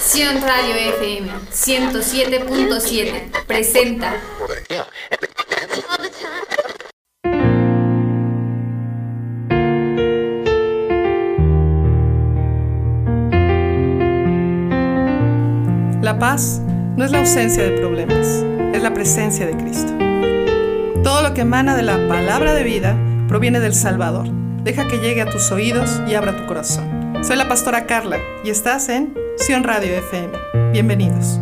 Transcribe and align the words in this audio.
Sion 0.00 0.42
Radio 0.42 0.74
FM 0.74 1.30
107.7 1.52 3.44
presenta 3.46 4.14
La 16.02 16.18
paz 16.18 16.60
no 16.96 17.04
es 17.04 17.10
la 17.12 17.20
ausencia 17.20 17.62
de 17.62 17.78
problemas, 17.78 18.26
es 18.74 18.82
la 18.82 18.92
presencia 18.92 19.46
de 19.46 19.56
Cristo. 19.56 19.92
Todo 21.04 21.22
lo 21.22 21.34
que 21.34 21.42
emana 21.42 21.76
de 21.76 21.82
la 21.82 22.08
palabra 22.08 22.52
de 22.54 22.64
vida 22.64 22.96
proviene 23.28 23.60
del 23.60 23.74
Salvador. 23.74 24.39
Deja 24.62 24.86
que 24.86 24.98
llegue 24.98 25.22
a 25.22 25.30
tus 25.30 25.50
oídos 25.50 26.00
y 26.06 26.14
abra 26.14 26.36
tu 26.36 26.46
corazón. 26.46 27.14
Soy 27.22 27.36
la 27.36 27.48
pastora 27.48 27.86
Carla 27.86 28.18
y 28.44 28.50
estás 28.50 28.88
en 28.88 29.14
Sion 29.38 29.64
Radio 29.64 29.94
FM. 29.96 30.32
Bienvenidos. 30.72 31.40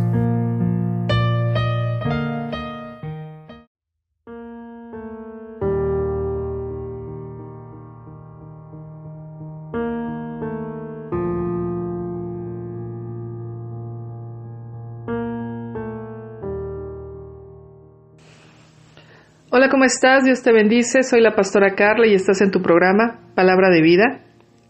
Hola, 19.59 19.67
¿cómo 19.67 19.83
estás? 19.83 20.23
Dios 20.23 20.41
te 20.41 20.53
bendice. 20.53 21.03
Soy 21.03 21.19
la 21.19 21.35
pastora 21.35 21.75
Carla 21.75 22.07
y 22.07 22.13
estás 22.13 22.39
en 22.39 22.49
tu 22.49 22.61
programa 22.61 23.19
Palabra 23.35 23.69
de 23.69 23.81
Vida. 23.81 24.21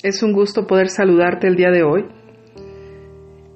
Es 0.02 0.24
un 0.24 0.34
gusto 0.34 0.66
poder 0.66 0.90
saludarte 0.90 1.46
el 1.46 1.56
día 1.56 1.70
de 1.70 1.84
hoy 1.84 2.08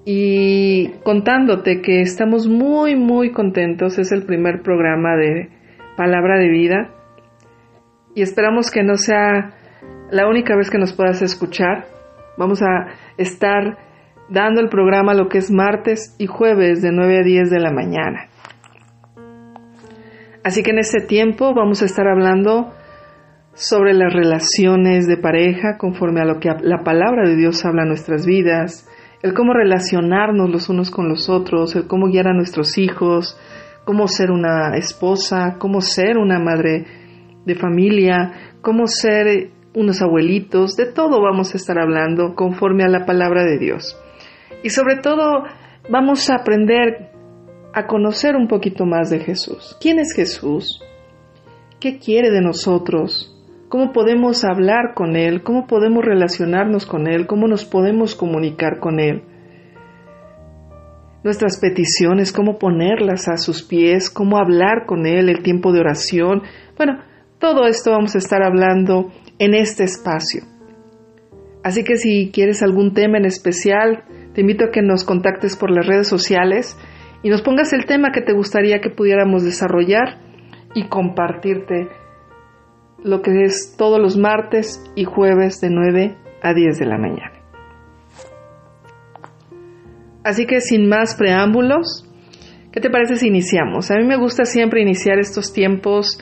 y 0.05 0.89
contándote 1.03 1.81
que 1.81 2.01
estamos 2.01 2.47
muy, 2.47 2.95
muy 2.95 3.31
contentos. 3.31 3.97
Es 3.97 4.11
el 4.11 4.27
primer 4.27 4.61
programa 4.61 5.15
de 5.15 5.49
Palabra 5.97 6.37
de 6.37 6.49
Vida 6.49 6.91
y 8.13 8.21
esperamos 8.21 8.69
que 8.69 8.83
no 8.83 8.97
sea 8.97 9.55
la 10.11 10.27
única 10.27 10.55
vez 10.55 10.69
que 10.69 10.77
nos 10.77 10.93
puedas 10.93 11.23
escuchar. 11.23 11.85
Vamos 12.37 12.61
a 12.61 12.93
estar 13.17 13.79
dando 14.29 14.61
el 14.61 14.69
programa 14.69 15.15
lo 15.15 15.29
que 15.29 15.39
es 15.39 15.49
martes 15.49 16.15
y 16.19 16.27
jueves 16.27 16.83
de 16.83 16.91
9 16.91 17.21
a 17.21 17.23
10 17.23 17.49
de 17.49 17.59
la 17.59 17.71
mañana. 17.71 18.29
Así 20.43 20.61
que 20.61 20.71
en 20.71 20.79
este 20.79 20.99
tiempo 20.99 21.53
vamos 21.53 21.81
a 21.81 21.85
estar 21.85 22.07
hablando 22.07 22.73
sobre 23.53 23.93
las 23.93 24.13
relaciones 24.13 25.07
de 25.07 25.17
pareja 25.17 25.77
conforme 25.77 26.21
a 26.21 26.25
lo 26.25 26.39
que 26.39 26.49
la 26.61 26.83
palabra 26.83 27.29
de 27.29 27.37
Dios 27.37 27.63
habla 27.65 27.83
en 27.83 27.89
nuestras 27.89 28.25
vidas, 28.25 28.89
el 29.21 29.33
cómo 29.33 29.53
relacionarnos 29.53 30.49
los 30.49 30.67
unos 30.69 30.91
con 30.91 31.07
los 31.07 31.29
otros, 31.29 31.75
el 31.75 31.87
cómo 31.87 32.07
guiar 32.07 32.27
a 32.27 32.33
nuestros 32.33 32.77
hijos, 32.77 33.39
cómo 33.85 34.07
ser 34.07 34.31
una 34.31 34.75
esposa, 34.75 35.55
cómo 35.59 35.79
ser 35.79 36.17
una 36.17 36.39
madre 36.39 36.85
de 37.45 37.55
familia, 37.55 38.33
cómo 38.61 38.87
ser 38.87 39.51
unos 39.75 40.01
abuelitos, 40.01 40.75
de 40.75 40.91
todo 40.91 41.21
vamos 41.21 41.53
a 41.53 41.57
estar 41.57 41.79
hablando 41.79 42.35
conforme 42.35 42.83
a 42.83 42.89
la 42.89 43.05
palabra 43.05 43.45
de 43.45 43.57
Dios. 43.59 43.97
Y 44.61 44.69
sobre 44.69 44.97
todo 44.97 45.43
vamos 45.89 46.29
a 46.29 46.35
aprender 46.35 47.12
a 47.73 47.87
conocer 47.87 48.35
un 48.35 48.47
poquito 48.47 48.85
más 48.85 49.09
de 49.09 49.19
Jesús. 49.19 49.75
¿Quién 49.81 49.99
es 49.99 50.13
Jesús? 50.15 50.81
¿Qué 51.79 51.97
quiere 51.97 52.29
de 52.29 52.41
nosotros? 52.41 53.29
¿Cómo 53.67 53.91
podemos 53.91 54.45
hablar 54.45 54.93
con 54.93 55.15
Él? 55.15 55.41
¿Cómo 55.41 55.65
podemos 55.65 56.05
relacionarnos 56.05 56.85
con 56.85 57.07
Él? 57.07 57.25
¿Cómo 57.25 57.47
nos 57.47 57.65
podemos 57.65 58.13
comunicar 58.13 58.79
con 58.79 58.99
Él? 58.99 59.23
Nuestras 61.23 61.59
peticiones, 61.59 62.31
cómo 62.31 62.59
ponerlas 62.59 63.27
a 63.27 63.37
sus 63.37 63.63
pies, 63.63 64.11
cómo 64.11 64.37
hablar 64.37 64.85
con 64.85 65.07
Él, 65.07 65.29
el 65.29 65.41
tiempo 65.41 65.71
de 65.71 65.79
oración. 65.79 66.43
Bueno, 66.77 66.99
todo 67.39 67.65
esto 67.65 67.91
vamos 67.91 68.13
a 68.13 68.19
estar 68.19 68.43
hablando 68.43 69.11
en 69.39 69.55
este 69.55 69.83
espacio. 69.83 70.43
Así 71.63 71.83
que 71.83 71.95
si 71.95 72.29
quieres 72.31 72.61
algún 72.61 72.93
tema 72.93 73.17
en 73.17 73.25
especial, 73.25 74.03
te 74.33 74.41
invito 74.41 74.65
a 74.65 74.71
que 74.71 74.81
nos 74.81 75.03
contactes 75.03 75.55
por 75.55 75.71
las 75.71 75.87
redes 75.87 76.07
sociales 76.07 76.77
y 77.23 77.29
nos 77.29 77.41
pongas 77.41 77.71
el 77.73 77.85
tema 77.85 78.11
que 78.11 78.21
te 78.21 78.33
gustaría 78.33 78.79
que 78.79 78.89
pudiéramos 78.89 79.43
desarrollar 79.43 80.19
y 80.75 80.87
compartirte 80.89 81.87
lo 83.01 83.21
que 83.21 83.43
es 83.43 83.75
todos 83.77 83.99
los 83.99 84.17
martes 84.17 84.83
y 84.95 85.05
jueves 85.05 85.61
de 85.61 85.69
9 85.69 86.17
a 86.41 86.53
10 86.53 86.79
de 86.79 86.85
la 86.85 86.97
mañana. 86.97 87.31
Así 90.23 90.45
que 90.45 90.59
sin 90.59 90.87
más 90.87 91.15
preámbulos, 91.15 92.09
¿qué 92.71 92.81
te 92.81 92.89
parece 92.89 93.15
si 93.15 93.27
iniciamos? 93.27 93.89
A 93.91 93.95
mí 93.95 94.05
me 94.05 94.17
gusta 94.17 94.45
siempre 94.45 94.81
iniciar 94.81 95.17
estos 95.19 95.53
tiempos 95.53 96.19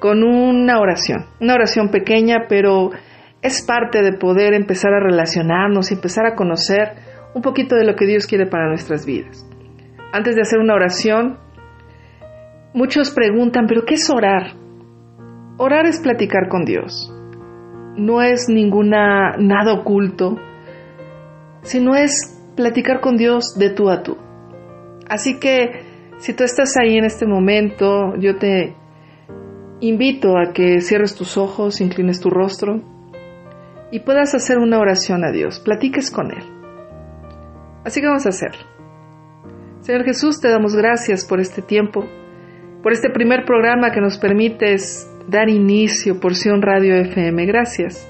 con 0.00 0.22
una 0.24 0.80
oración, 0.80 1.26
una 1.40 1.54
oración 1.54 1.90
pequeña, 1.90 2.46
pero 2.48 2.90
es 3.42 3.62
parte 3.62 4.02
de 4.02 4.12
poder 4.12 4.54
empezar 4.54 4.92
a 4.94 5.00
relacionarnos 5.00 5.90
y 5.90 5.94
empezar 5.94 6.26
a 6.26 6.34
conocer 6.34 6.94
un 7.34 7.42
poquito 7.42 7.76
de 7.76 7.84
lo 7.84 7.94
que 7.94 8.06
Dios 8.06 8.26
quiere 8.26 8.46
para 8.46 8.68
nuestras 8.68 9.04
vidas 9.04 9.49
antes 10.12 10.34
de 10.34 10.42
hacer 10.42 10.58
una 10.58 10.74
oración, 10.74 11.38
muchos 12.74 13.10
preguntan, 13.10 13.66
¿pero 13.66 13.84
qué 13.84 13.94
es 13.94 14.10
orar? 14.10 14.54
Orar 15.56 15.86
es 15.86 16.00
platicar 16.00 16.48
con 16.48 16.64
Dios. 16.64 17.12
No 17.96 18.22
es 18.22 18.48
ninguna 18.48 19.36
nada 19.38 19.74
oculto, 19.74 20.36
sino 21.62 21.94
es 21.94 22.40
platicar 22.56 23.00
con 23.00 23.16
Dios 23.16 23.54
de 23.58 23.70
tú 23.70 23.90
a 23.90 24.02
tú. 24.02 24.16
Así 25.08 25.38
que 25.38 25.82
si 26.18 26.34
tú 26.34 26.44
estás 26.44 26.76
ahí 26.76 26.96
en 26.96 27.04
este 27.04 27.26
momento, 27.26 28.14
yo 28.16 28.36
te 28.36 28.74
invito 29.80 30.36
a 30.36 30.52
que 30.52 30.80
cierres 30.80 31.14
tus 31.14 31.36
ojos, 31.36 31.80
inclines 31.80 32.20
tu 32.20 32.30
rostro 32.30 32.82
y 33.90 34.00
puedas 34.00 34.34
hacer 34.34 34.58
una 34.58 34.78
oración 34.78 35.24
a 35.24 35.32
Dios, 35.32 35.60
platiques 35.60 36.10
con 36.10 36.30
Él. 36.30 36.44
Así 37.84 38.00
que 38.00 38.06
vamos 38.06 38.26
a 38.26 38.28
hacerlo. 38.28 38.69
Señor 39.90 40.04
Jesús, 40.04 40.40
te 40.40 40.48
damos 40.48 40.76
gracias 40.76 41.26
por 41.26 41.40
este 41.40 41.62
tiempo, 41.62 42.06
por 42.80 42.92
este 42.92 43.10
primer 43.10 43.44
programa 43.44 43.90
que 43.90 44.00
nos 44.00 44.18
permites 44.18 45.10
dar 45.26 45.48
inicio, 45.48 46.20
Porción 46.20 46.62
Radio 46.62 46.94
FM. 46.94 47.44
Gracias, 47.46 48.08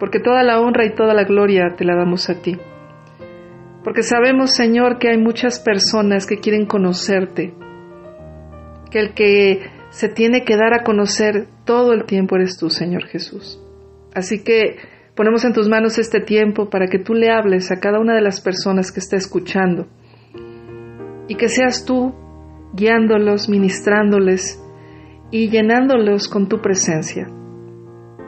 porque 0.00 0.20
toda 0.20 0.42
la 0.42 0.58
honra 0.58 0.86
y 0.86 0.94
toda 0.94 1.12
la 1.12 1.24
gloria 1.24 1.74
te 1.76 1.84
la 1.84 1.96
damos 1.96 2.30
a 2.30 2.40
ti. 2.40 2.56
Porque 3.84 4.02
sabemos, 4.02 4.54
Señor, 4.54 4.98
que 4.98 5.10
hay 5.10 5.18
muchas 5.18 5.60
personas 5.60 6.26
que 6.26 6.38
quieren 6.38 6.64
conocerte, 6.64 7.52
que 8.90 8.98
el 8.98 9.12
que 9.12 9.70
se 9.90 10.08
tiene 10.08 10.44
que 10.44 10.56
dar 10.56 10.72
a 10.72 10.82
conocer 10.82 11.46
todo 11.66 11.92
el 11.92 12.06
tiempo 12.06 12.36
eres 12.36 12.56
tú, 12.56 12.70
Señor 12.70 13.04
Jesús. 13.04 13.62
Así 14.14 14.42
que 14.42 14.76
ponemos 15.14 15.44
en 15.44 15.52
tus 15.52 15.68
manos 15.68 15.98
este 15.98 16.20
tiempo 16.20 16.70
para 16.70 16.86
que 16.86 16.98
tú 16.98 17.12
le 17.12 17.30
hables 17.30 17.70
a 17.70 17.80
cada 17.80 18.00
una 18.00 18.14
de 18.14 18.22
las 18.22 18.40
personas 18.40 18.90
que 18.90 19.00
está 19.00 19.16
escuchando 19.16 19.88
y 21.32 21.34
que 21.34 21.48
seas 21.48 21.86
tú 21.86 22.12
guiándolos, 22.74 23.48
ministrándoles 23.48 24.62
y 25.30 25.48
llenándolos 25.48 26.28
con 26.28 26.46
tu 26.46 26.60
presencia. 26.60 27.26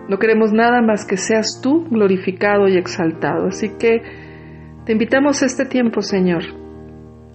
No 0.08 0.18
queremos 0.18 0.54
nada 0.54 0.80
más 0.80 1.04
que 1.04 1.18
seas 1.18 1.60
tú 1.62 1.84
glorificado 1.90 2.66
y 2.66 2.78
exaltado. 2.78 3.48
Así 3.48 3.76
que 3.78 4.00
te 4.86 4.92
invitamos 4.92 5.42
a 5.42 5.46
este 5.46 5.66
tiempo, 5.66 6.00
Señor, 6.00 6.44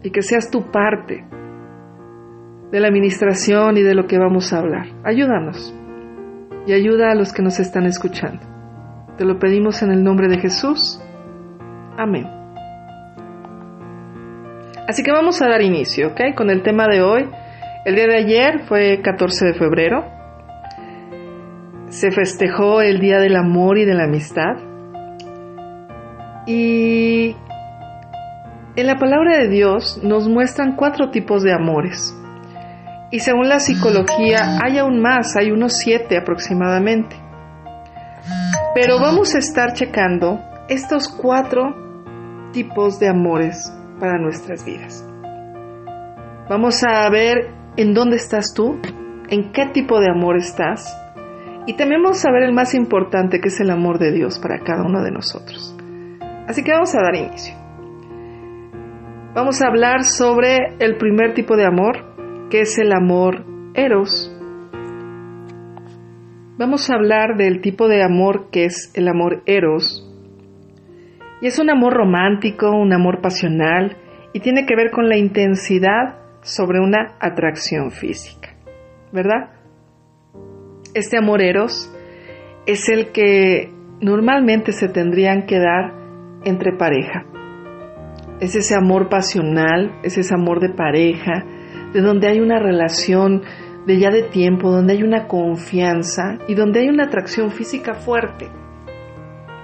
y 0.02 0.10
que 0.10 0.24
seas 0.24 0.50
tu 0.50 0.72
parte 0.72 1.24
de 2.72 2.80
la 2.80 2.88
administración 2.88 3.78
y 3.78 3.84
de 3.84 3.94
lo 3.94 4.08
que 4.08 4.18
vamos 4.18 4.52
a 4.54 4.58
hablar. 4.58 4.88
Ayúdanos 5.04 5.72
y 6.66 6.74
ayuda 6.74 7.12
a 7.12 7.16
los 7.16 7.32
que 7.32 7.44
nos 7.44 7.60
están 7.60 7.86
escuchando. 7.86 8.42
Te 9.20 9.24
lo 9.26 9.38
pedimos 9.38 9.84
en 9.84 9.92
el 9.92 10.04
nombre 10.04 10.30
de 10.30 10.40
Jesús. 10.40 11.00
Amén. 11.96 12.39
Así 14.90 15.04
que 15.04 15.12
vamos 15.12 15.40
a 15.44 15.48
dar 15.48 15.62
inicio, 15.62 16.08
¿ok? 16.08 16.34
Con 16.36 16.50
el 16.50 16.64
tema 16.64 16.88
de 16.88 17.04
hoy. 17.04 17.30
El 17.86 17.94
día 17.94 18.08
de 18.08 18.18
ayer 18.18 18.62
fue 18.68 19.04
14 19.04 19.46
de 19.46 19.54
febrero. 19.54 20.04
Se 21.90 22.10
festejó 22.10 22.82
el 22.82 23.00
Día 23.00 23.20
del 23.20 23.36
Amor 23.36 23.78
y 23.78 23.86
de 23.86 23.94
la 23.94 24.06
Amistad. 24.06 24.56
Y 26.48 27.36
en 28.76 28.88
la 28.88 28.96
palabra 28.96 29.38
de 29.38 29.48
Dios 29.48 30.00
nos 30.02 30.28
muestran 30.28 30.76
cuatro 30.76 31.12
tipos 31.12 31.44
de 31.44 31.54
amores. 31.54 32.18
Y 33.12 33.20
según 33.20 33.48
la 33.48 33.60
psicología 33.60 34.58
hay 34.64 34.80
aún 34.80 35.00
más, 35.00 35.36
hay 35.36 35.52
unos 35.52 35.74
siete 35.74 36.18
aproximadamente. 36.18 37.16
Pero 38.74 39.00
vamos 39.00 39.36
a 39.36 39.38
estar 39.38 39.74
checando 39.74 40.40
estos 40.68 41.08
cuatro 41.10 41.76
tipos 42.54 43.00
de 43.00 43.10
amores 43.10 43.72
para 44.00 44.18
nuestras 44.18 44.66
vidas. 44.66 45.06
Vamos 46.50 46.84
a 46.84 47.10
ver 47.10 47.52
en 47.78 47.94
dónde 47.94 48.16
estás 48.16 48.54
tú, 48.56 48.80
en 49.30 49.52
qué 49.52 49.68
tipo 49.68 50.00
de 50.00 50.10
amor 50.10 50.38
estás 50.38 50.96
y 51.68 51.74
también 51.74 52.02
vamos 52.02 52.26
a 52.26 52.32
ver 52.32 52.44
el 52.44 52.54
más 52.54 52.74
importante 52.74 53.40
que 53.40 53.50
es 53.50 53.60
el 53.60 53.70
amor 53.70 54.00
de 54.00 54.12
Dios 54.12 54.40
para 54.40 54.60
cada 54.60 54.84
uno 54.84 55.04
de 55.04 55.12
nosotros. 55.12 55.78
Así 56.48 56.64
que 56.64 56.72
vamos 56.72 56.96
a 56.96 57.04
dar 57.04 57.16
inicio. 57.16 57.54
Vamos 59.36 59.62
a 59.62 59.68
hablar 59.68 60.04
sobre 60.04 60.58
el 60.80 60.98
primer 60.98 61.36
tipo 61.36 61.56
de 61.56 61.68
amor, 61.68 62.50
que 62.50 62.62
es 62.62 62.80
el 62.80 62.92
amor 62.92 63.46
eros. 63.76 64.36
Vamos 66.58 66.90
a 66.90 66.96
hablar 66.96 67.38
del 67.38 67.62
tipo 67.62 67.88
de 67.88 68.02
amor 68.02 68.50
que 68.52 68.66
es 68.66 68.92
el 68.96 69.08
amor 69.08 69.44
eros. 69.46 70.09
Y 71.42 71.48
es 71.48 71.60
un 71.60 71.70
amor 71.70 71.94
romántico, 71.94 72.72
un 72.72 72.94
amor 72.94 73.22
pasional, 73.22 73.98
y 74.34 74.42
tiene 74.42 74.66
que 74.66 74.76
ver 74.76 74.92
con 74.92 75.10
la 75.10 75.18
intensidad 75.18 76.20
sobre 76.42 76.80
una 76.80 77.16
atracción 77.20 77.92
física, 77.92 78.56
¿verdad? 79.12 79.52
Este 80.94 81.18
amor 81.18 81.42
eros 81.42 81.94
es 82.66 82.90
el 82.90 83.12
que 83.12 83.72
normalmente 84.02 84.72
se 84.72 84.88
tendrían 84.88 85.46
que 85.46 85.60
dar 85.60 85.94
entre 86.44 86.74
pareja. 86.74 87.26
Es 88.40 88.56
ese 88.56 88.76
amor 88.76 89.10
pasional, 89.10 90.00
es 90.04 90.18
ese 90.18 90.34
amor 90.34 90.60
de 90.60 90.70
pareja, 90.70 91.44
de 91.94 92.02
donde 92.02 92.28
hay 92.28 92.40
una 92.40 92.60
relación 92.60 93.42
de 93.86 94.00
ya 94.00 94.12
de 94.12 94.24
tiempo, 94.24 94.72
donde 94.72 94.94
hay 94.94 95.04
una 95.04 95.28
confianza 95.28 96.38
y 96.48 96.56
donde 96.56 96.82
hay 96.82 96.90
una 96.90 97.06
atracción 97.06 97.52
física 97.52 97.96
fuerte. 97.96 98.48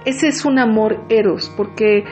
Ese 0.06 0.28
es 0.28 0.44
un 0.44 0.60
amor 0.60 1.04
eros, 1.08 1.52
porque 1.56 2.04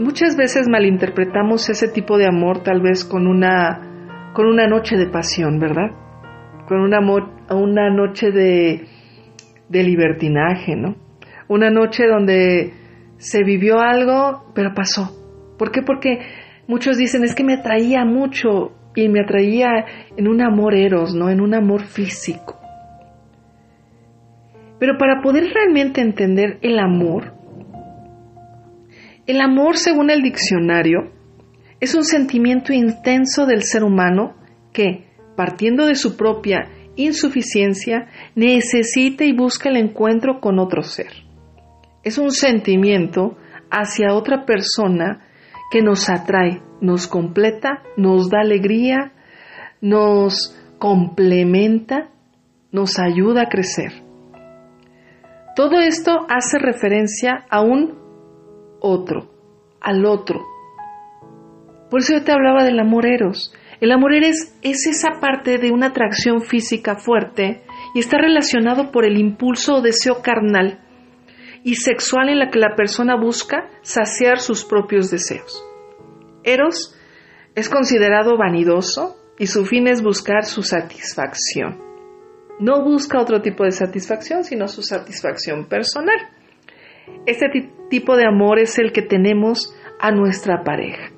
muchas 0.00 0.36
veces 0.36 0.66
malinterpretamos 0.68 1.70
ese 1.70 1.86
tipo 1.86 2.18
de 2.18 2.26
amor 2.26 2.64
tal 2.64 2.82
vez 2.82 3.04
con 3.04 3.28
una, 3.28 4.32
con 4.34 4.46
una 4.46 4.66
noche 4.66 4.96
de 4.96 5.06
pasión, 5.06 5.60
¿verdad? 5.60 5.92
Con 6.66 6.80
una, 6.80 6.98
una 7.54 7.90
noche 7.90 8.32
de, 8.32 8.84
de 9.68 9.82
libertinaje, 9.84 10.74
¿no? 10.74 10.96
Una 11.46 11.70
noche 11.70 12.08
donde 12.08 12.74
se 13.16 13.44
vivió 13.44 13.78
algo, 13.78 14.50
pero 14.52 14.74
pasó. 14.74 15.56
¿Por 15.56 15.70
qué? 15.70 15.82
Porque 15.82 16.18
muchos 16.66 16.98
dicen, 16.98 17.22
es 17.22 17.36
que 17.36 17.44
me 17.44 17.54
atraía 17.54 18.04
mucho 18.04 18.72
y 18.96 19.08
me 19.08 19.20
atraía 19.20 19.84
en 20.16 20.26
un 20.26 20.42
amor 20.42 20.74
eros, 20.74 21.14
¿no? 21.14 21.30
En 21.30 21.40
un 21.40 21.54
amor 21.54 21.82
físico. 21.82 22.59
Pero 24.80 24.98
para 24.98 25.22
poder 25.22 25.52
realmente 25.54 26.00
entender 26.00 26.58
el 26.62 26.80
amor, 26.80 27.34
el 29.26 29.40
amor, 29.40 29.76
según 29.76 30.10
el 30.10 30.22
diccionario, 30.22 31.12
es 31.78 31.94
un 31.94 32.02
sentimiento 32.02 32.72
intenso 32.72 33.46
del 33.46 33.62
ser 33.62 33.84
humano 33.84 34.34
que, 34.72 35.06
partiendo 35.36 35.86
de 35.86 35.94
su 35.94 36.16
propia 36.16 36.68
insuficiencia, 36.96 38.08
necesita 38.34 39.24
y 39.24 39.32
busca 39.32 39.68
el 39.68 39.76
encuentro 39.76 40.40
con 40.40 40.58
otro 40.58 40.82
ser. 40.82 41.12
Es 42.02 42.18
un 42.18 42.32
sentimiento 42.32 43.36
hacia 43.70 44.14
otra 44.14 44.44
persona 44.46 45.28
que 45.70 45.80
nos 45.80 46.10
atrae, 46.10 46.60
nos 46.80 47.06
completa, 47.06 47.82
nos 47.96 48.30
da 48.30 48.40
alegría, 48.40 49.12
nos 49.80 50.58
complementa, 50.78 52.10
nos 52.72 52.98
ayuda 52.98 53.42
a 53.42 53.48
crecer. 53.48 54.09
Todo 55.60 55.78
esto 55.80 56.24
hace 56.30 56.58
referencia 56.58 57.44
a 57.50 57.60
un 57.60 57.98
otro, 58.80 59.30
al 59.78 60.06
otro. 60.06 60.40
Por 61.90 62.00
eso 62.00 62.14
yo 62.14 62.24
te 62.24 62.32
hablaba 62.32 62.64
del 62.64 62.80
amor 62.80 63.04
eros. 63.04 63.52
El 63.78 63.92
amor 63.92 64.14
eros 64.14 64.54
es 64.62 64.86
esa 64.86 65.20
parte 65.20 65.58
de 65.58 65.70
una 65.70 65.88
atracción 65.88 66.40
física 66.40 66.96
fuerte 66.96 67.62
y 67.94 67.98
está 67.98 68.16
relacionado 68.16 68.90
por 68.90 69.04
el 69.04 69.18
impulso 69.18 69.74
o 69.74 69.82
deseo 69.82 70.22
carnal 70.22 70.80
y 71.62 71.74
sexual 71.74 72.30
en 72.30 72.38
la 72.38 72.48
que 72.48 72.58
la 72.58 72.74
persona 72.74 73.20
busca 73.20 73.68
saciar 73.82 74.38
sus 74.38 74.64
propios 74.64 75.10
deseos. 75.10 75.62
Eros 76.42 76.96
es 77.54 77.68
considerado 77.68 78.38
vanidoso 78.38 79.14
y 79.38 79.46
su 79.48 79.66
fin 79.66 79.88
es 79.88 80.02
buscar 80.02 80.46
su 80.46 80.62
satisfacción. 80.62 81.89
No 82.60 82.84
busca 82.84 83.18
otro 83.18 83.40
tipo 83.40 83.64
de 83.64 83.72
satisfacción, 83.72 84.44
sino 84.44 84.68
su 84.68 84.82
satisfacción 84.82 85.66
personal. 85.66 86.16
Este 87.26 87.46
tipo 87.88 88.16
de 88.16 88.26
amor 88.26 88.58
es 88.58 88.78
el 88.78 88.92
que 88.92 89.02
tenemos 89.02 89.74
a 89.98 90.10
nuestra 90.10 90.62
pareja. 90.62 91.10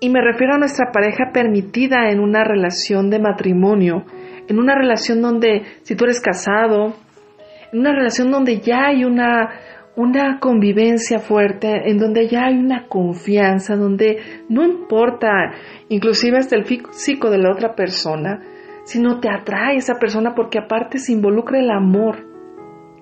Y 0.00 0.10
me 0.10 0.20
refiero 0.20 0.54
a 0.54 0.58
nuestra 0.58 0.92
pareja 0.92 1.30
permitida 1.32 2.10
en 2.10 2.20
una 2.20 2.44
relación 2.44 3.10
de 3.10 3.18
matrimonio, 3.18 4.04
en 4.48 4.58
una 4.58 4.74
relación 4.74 5.22
donde, 5.22 5.62
si 5.82 5.96
tú 5.96 6.04
eres 6.04 6.20
casado, 6.20 6.94
en 7.72 7.80
una 7.80 7.92
relación 7.92 8.30
donde 8.30 8.60
ya 8.60 8.86
hay 8.86 9.04
una, 9.04 9.50
una 9.98 10.38
convivencia 10.38 11.18
fuerte, 11.18 11.90
en 11.90 11.98
donde 11.98 12.28
ya 12.28 12.46
hay 12.46 12.56
una 12.56 12.86
confianza, 12.86 13.74
donde 13.74 14.44
no 14.48 14.62
importa 14.64 15.28
inclusive 15.88 16.38
hasta 16.38 16.54
el 16.54 16.66
físico 16.66 17.30
de 17.30 17.38
la 17.38 17.50
otra 17.50 17.74
persona, 17.74 18.40
sino 18.84 19.18
te 19.18 19.28
atrae 19.28 19.76
esa 19.76 19.98
persona 19.98 20.36
porque 20.36 20.60
aparte 20.60 20.98
se 20.98 21.10
involucra 21.12 21.58
el 21.58 21.68
amor, 21.70 22.24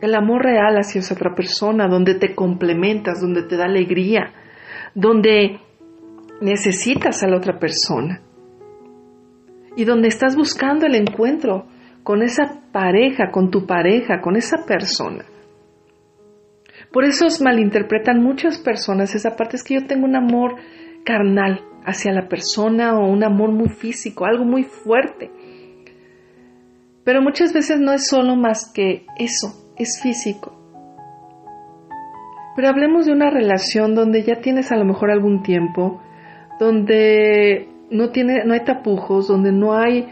el 0.00 0.14
amor 0.14 0.42
real 0.42 0.76
hacia 0.76 1.00
esa 1.00 1.12
otra 1.12 1.34
persona, 1.34 1.86
donde 1.86 2.14
te 2.14 2.34
complementas, 2.34 3.20
donde 3.20 3.42
te 3.42 3.58
da 3.58 3.66
alegría, 3.66 4.32
donde 4.94 5.60
necesitas 6.40 7.22
a 7.22 7.28
la 7.28 7.36
otra 7.36 7.58
persona 7.58 8.22
y 9.76 9.84
donde 9.84 10.08
estás 10.08 10.34
buscando 10.34 10.86
el 10.86 10.94
encuentro 10.94 11.66
con 12.02 12.22
esa 12.22 12.62
pareja, 12.72 13.30
con 13.30 13.50
tu 13.50 13.66
pareja, 13.66 14.22
con 14.22 14.36
esa 14.36 14.64
persona. 14.66 15.26
Por 16.92 17.04
eso 17.04 17.26
malinterpretan 17.42 18.22
muchas 18.22 18.58
personas 18.58 19.14
esa 19.14 19.36
parte, 19.36 19.56
es 19.56 19.64
que 19.64 19.74
yo 19.74 19.86
tengo 19.86 20.04
un 20.04 20.16
amor 20.16 20.56
carnal 21.04 21.60
hacia 21.84 22.12
la 22.12 22.28
persona 22.28 22.98
o 22.98 23.08
un 23.08 23.22
amor 23.24 23.52
muy 23.52 23.68
físico, 23.68 24.24
algo 24.24 24.44
muy 24.44 24.64
fuerte. 24.64 25.30
Pero 27.04 27.22
muchas 27.22 27.52
veces 27.52 27.78
no 27.78 27.92
es 27.92 28.08
solo 28.08 28.34
más 28.34 28.72
que 28.72 29.06
eso, 29.18 29.72
es 29.76 30.00
físico. 30.02 30.52
Pero 32.56 32.68
hablemos 32.68 33.06
de 33.06 33.12
una 33.12 33.30
relación 33.30 33.94
donde 33.94 34.22
ya 34.22 34.40
tienes 34.40 34.72
a 34.72 34.76
lo 34.76 34.84
mejor 34.84 35.10
algún 35.10 35.42
tiempo, 35.42 36.02
donde 36.58 37.68
no, 37.90 38.10
tiene, 38.10 38.44
no 38.44 38.54
hay 38.54 38.64
tapujos, 38.64 39.28
donde 39.28 39.52
no 39.52 39.76
hay 39.76 40.08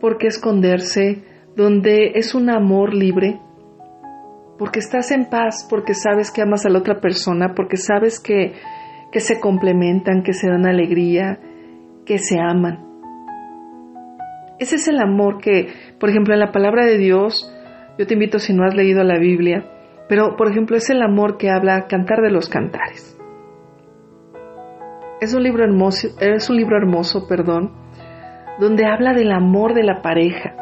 por 0.00 0.18
qué 0.18 0.26
esconderse, 0.26 1.22
donde 1.56 2.12
es 2.16 2.34
un 2.34 2.50
amor 2.50 2.94
libre, 2.94 3.40
porque 4.58 4.80
estás 4.80 5.10
en 5.12 5.26
paz, 5.26 5.66
porque 5.70 5.94
sabes 5.94 6.30
que 6.30 6.42
amas 6.42 6.66
a 6.66 6.70
la 6.70 6.80
otra 6.80 7.00
persona, 7.00 7.54
porque 7.54 7.76
sabes 7.76 8.20
que, 8.20 8.54
que 9.12 9.20
se 9.20 9.40
complementan, 9.40 10.22
que 10.22 10.32
se 10.32 10.48
dan 10.48 10.66
alegría, 10.66 11.38
que 12.04 12.18
se 12.18 12.38
aman. 12.40 12.84
Ese 14.58 14.76
es 14.76 14.88
el 14.88 14.98
amor 14.98 15.38
que, 15.38 15.68
por 16.00 16.10
ejemplo, 16.10 16.34
en 16.34 16.40
la 16.40 16.50
palabra 16.50 16.84
de 16.84 16.98
Dios, 16.98 17.54
yo 17.98 18.06
te 18.06 18.14
invito 18.14 18.38
si 18.38 18.52
no 18.52 18.64
has 18.64 18.74
leído 18.74 19.04
la 19.04 19.18
Biblia, 19.18 19.64
pero 20.08 20.36
por 20.36 20.50
ejemplo 20.50 20.76
es 20.76 20.88
el 20.90 21.02
amor 21.02 21.36
que 21.36 21.50
habla 21.50 21.86
Cantar 21.86 22.22
de 22.22 22.30
los 22.30 22.48
Cantares. 22.48 23.16
Es 25.20 25.34
un 25.34 25.42
libro 25.42 25.64
hermoso, 25.64 26.08
es 26.20 26.48
un 26.48 26.56
libro 26.56 26.76
hermoso, 26.76 27.26
perdón, 27.28 27.72
donde 28.58 28.86
habla 28.86 29.12
del 29.12 29.32
amor 29.32 29.74
de 29.74 29.82
la 29.84 30.00
pareja. 30.00 30.54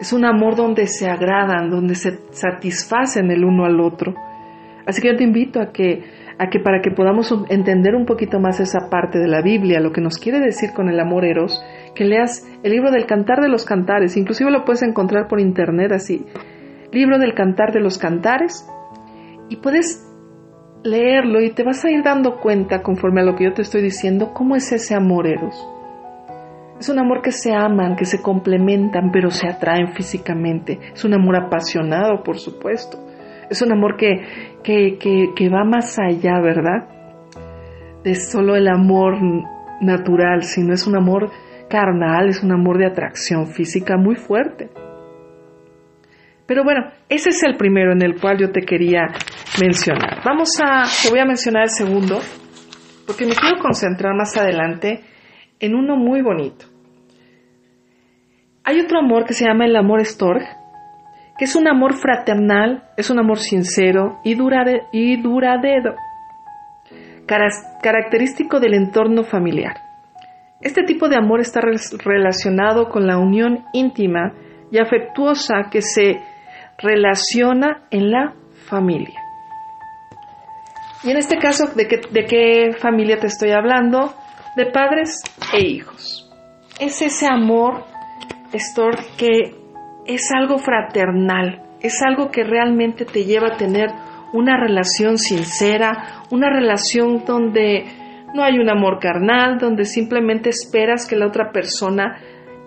Es 0.00 0.12
un 0.12 0.24
amor 0.24 0.56
donde 0.56 0.86
se 0.86 1.08
agradan, 1.08 1.70
donde 1.70 1.94
se 1.94 2.20
satisfacen 2.30 3.30
el 3.30 3.44
uno 3.44 3.64
al 3.64 3.80
otro. 3.80 4.14
Así 4.86 5.02
que 5.02 5.08
yo 5.08 5.16
te 5.16 5.24
invito 5.24 5.60
a 5.60 5.72
que, 5.72 6.04
a 6.38 6.48
que 6.48 6.60
para 6.60 6.80
que 6.80 6.90
podamos 6.90 7.34
entender 7.50 7.94
un 7.94 8.06
poquito 8.06 8.40
más 8.40 8.60
esa 8.60 8.88
parte 8.88 9.18
de 9.18 9.28
la 9.28 9.42
Biblia, 9.42 9.80
lo 9.80 9.92
que 9.92 10.00
nos 10.00 10.18
quiere 10.18 10.40
decir 10.40 10.70
con 10.72 10.88
el 10.88 10.98
amor 11.00 11.24
eros, 11.24 11.62
que 11.94 12.04
leas 12.04 12.46
el 12.62 12.72
libro 12.72 12.90
del 12.90 13.06
Cantar 13.06 13.40
de 13.40 13.48
los 13.48 13.64
Cantares, 13.64 14.16
inclusive 14.16 14.50
lo 14.50 14.64
puedes 14.64 14.82
encontrar 14.82 15.28
por 15.28 15.40
internet 15.40 15.92
así, 15.92 16.24
libro 16.92 17.18
del 17.18 17.34
Cantar 17.34 17.72
de 17.72 17.80
los 17.80 17.98
Cantares, 17.98 18.66
y 19.50 19.56
puedes 19.56 20.08
leerlo 20.84 21.40
y 21.40 21.50
te 21.50 21.64
vas 21.64 21.84
a 21.84 21.90
ir 21.90 22.02
dando 22.02 22.38
cuenta 22.40 22.82
conforme 22.82 23.20
a 23.20 23.24
lo 23.24 23.34
que 23.34 23.44
yo 23.44 23.52
te 23.52 23.62
estoy 23.62 23.82
diciendo, 23.82 24.32
cómo 24.32 24.56
es 24.56 24.72
ese 24.72 24.94
amor 24.94 25.26
eros. 25.26 25.66
Es 26.78 26.88
un 26.88 26.98
amor 27.00 27.22
que 27.22 27.32
se 27.32 27.52
aman, 27.52 27.96
que 27.96 28.04
se 28.04 28.22
complementan, 28.22 29.10
pero 29.10 29.30
se 29.30 29.48
atraen 29.48 29.94
físicamente. 29.94 30.78
Es 30.94 31.04
un 31.04 31.14
amor 31.14 31.36
apasionado, 31.36 32.22
por 32.22 32.38
supuesto. 32.38 32.98
Es 33.50 33.62
un 33.62 33.72
amor 33.72 33.96
que, 33.96 34.58
que, 34.62 34.98
que, 35.34 35.48
va 35.48 35.64
más 35.64 35.98
allá, 35.98 36.38
¿verdad? 36.40 36.88
De 38.04 38.14
solo 38.14 38.54
el 38.54 38.68
amor 38.68 39.18
natural, 39.80 40.42
sino 40.42 40.72
es 40.72 40.86
un 40.86 40.96
amor 40.96 41.30
carnal, 41.68 42.28
es 42.28 42.42
un 42.44 42.52
amor 42.52 42.78
de 42.78 42.86
atracción 42.86 43.46
física 43.48 43.96
muy 43.96 44.14
fuerte. 44.14 44.70
Pero 46.46 46.62
bueno, 46.62 46.90
ese 47.08 47.30
es 47.30 47.42
el 47.42 47.56
primero 47.56 47.92
en 47.92 48.02
el 48.02 48.20
cual 48.20 48.38
yo 48.38 48.52
te 48.52 48.62
quería 48.62 49.06
mencionar. 49.60 50.22
Vamos 50.24 50.50
a, 50.62 50.84
te 51.02 51.10
voy 51.10 51.18
a 51.18 51.24
mencionar 51.24 51.64
el 51.64 51.70
segundo, 51.70 52.20
porque 53.06 53.26
me 53.26 53.34
quiero 53.34 53.58
concentrar 53.58 54.14
más 54.14 54.36
adelante 54.36 55.00
en 55.60 55.74
uno 55.74 55.96
muy 55.96 56.22
bonito. 56.22 56.66
Hay 58.68 58.80
otro 58.80 58.98
amor 58.98 59.24
que 59.24 59.32
se 59.32 59.46
llama 59.46 59.64
el 59.64 59.74
amor 59.76 60.04
Storg, 60.04 60.42
que 61.38 61.46
es 61.46 61.56
un 61.56 61.66
amor 61.66 61.94
fraternal, 61.94 62.84
es 62.98 63.08
un 63.08 63.18
amor 63.18 63.38
sincero 63.38 64.20
y, 64.24 64.36
y 64.92 65.22
duradero, 65.22 65.94
característico 67.82 68.60
del 68.60 68.74
entorno 68.74 69.24
familiar. 69.24 69.72
Este 70.60 70.82
tipo 70.82 71.08
de 71.08 71.16
amor 71.16 71.40
está 71.40 71.62
relacionado 72.04 72.90
con 72.90 73.06
la 73.06 73.16
unión 73.16 73.64
íntima 73.72 74.34
y 74.70 74.76
afectuosa 74.76 75.70
que 75.70 75.80
se 75.80 76.20
relaciona 76.76 77.84
en 77.90 78.10
la 78.10 78.34
familia. 78.68 79.18
Y 81.04 81.10
en 81.10 81.16
este 81.16 81.38
caso, 81.38 81.68
¿de 81.74 81.88
qué, 81.88 82.02
¿de 82.10 82.26
qué 82.26 82.76
familia 82.78 83.16
te 83.16 83.28
estoy 83.28 83.52
hablando? 83.52 84.12
De 84.56 84.66
padres 84.66 85.22
e 85.54 85.64
hijos. 85.64 86.30
Es 86.78 87.00
ese 87.00 87.26
amor, 87.26 87.84
Estor, 88.52 88.96
que 89.18 89.54
es 90.06 90.30
algo 90.32 90.58
fraternal, 90.58 91.62
es 91.80 92.02
algo 92.02 92.30
que 92.30 92.44
realmente 92.44 93.04
te 93.04 93.24
lleva 93.24 93.48
a 93.48 93.56
tener 93.56 93.90
una 94.32 94.58
relación 94.58 95.18
sincera, 95.18 96.24
una 96.30 96.50
relación 96.50 97.24
donde 97.24 97.84
no 98.34 98.42
hay 98.42 98.58
un 98.58 98.68
amor 98.68 98.98
carnal, 99.00 99.58
donde 99.58 99.84
simplemente 99.84 100.50
esperas 100.50 101.06
que 101.06 101.16
la 101.16 101.26
otra 101.26 101.50
persona 101.52 102.18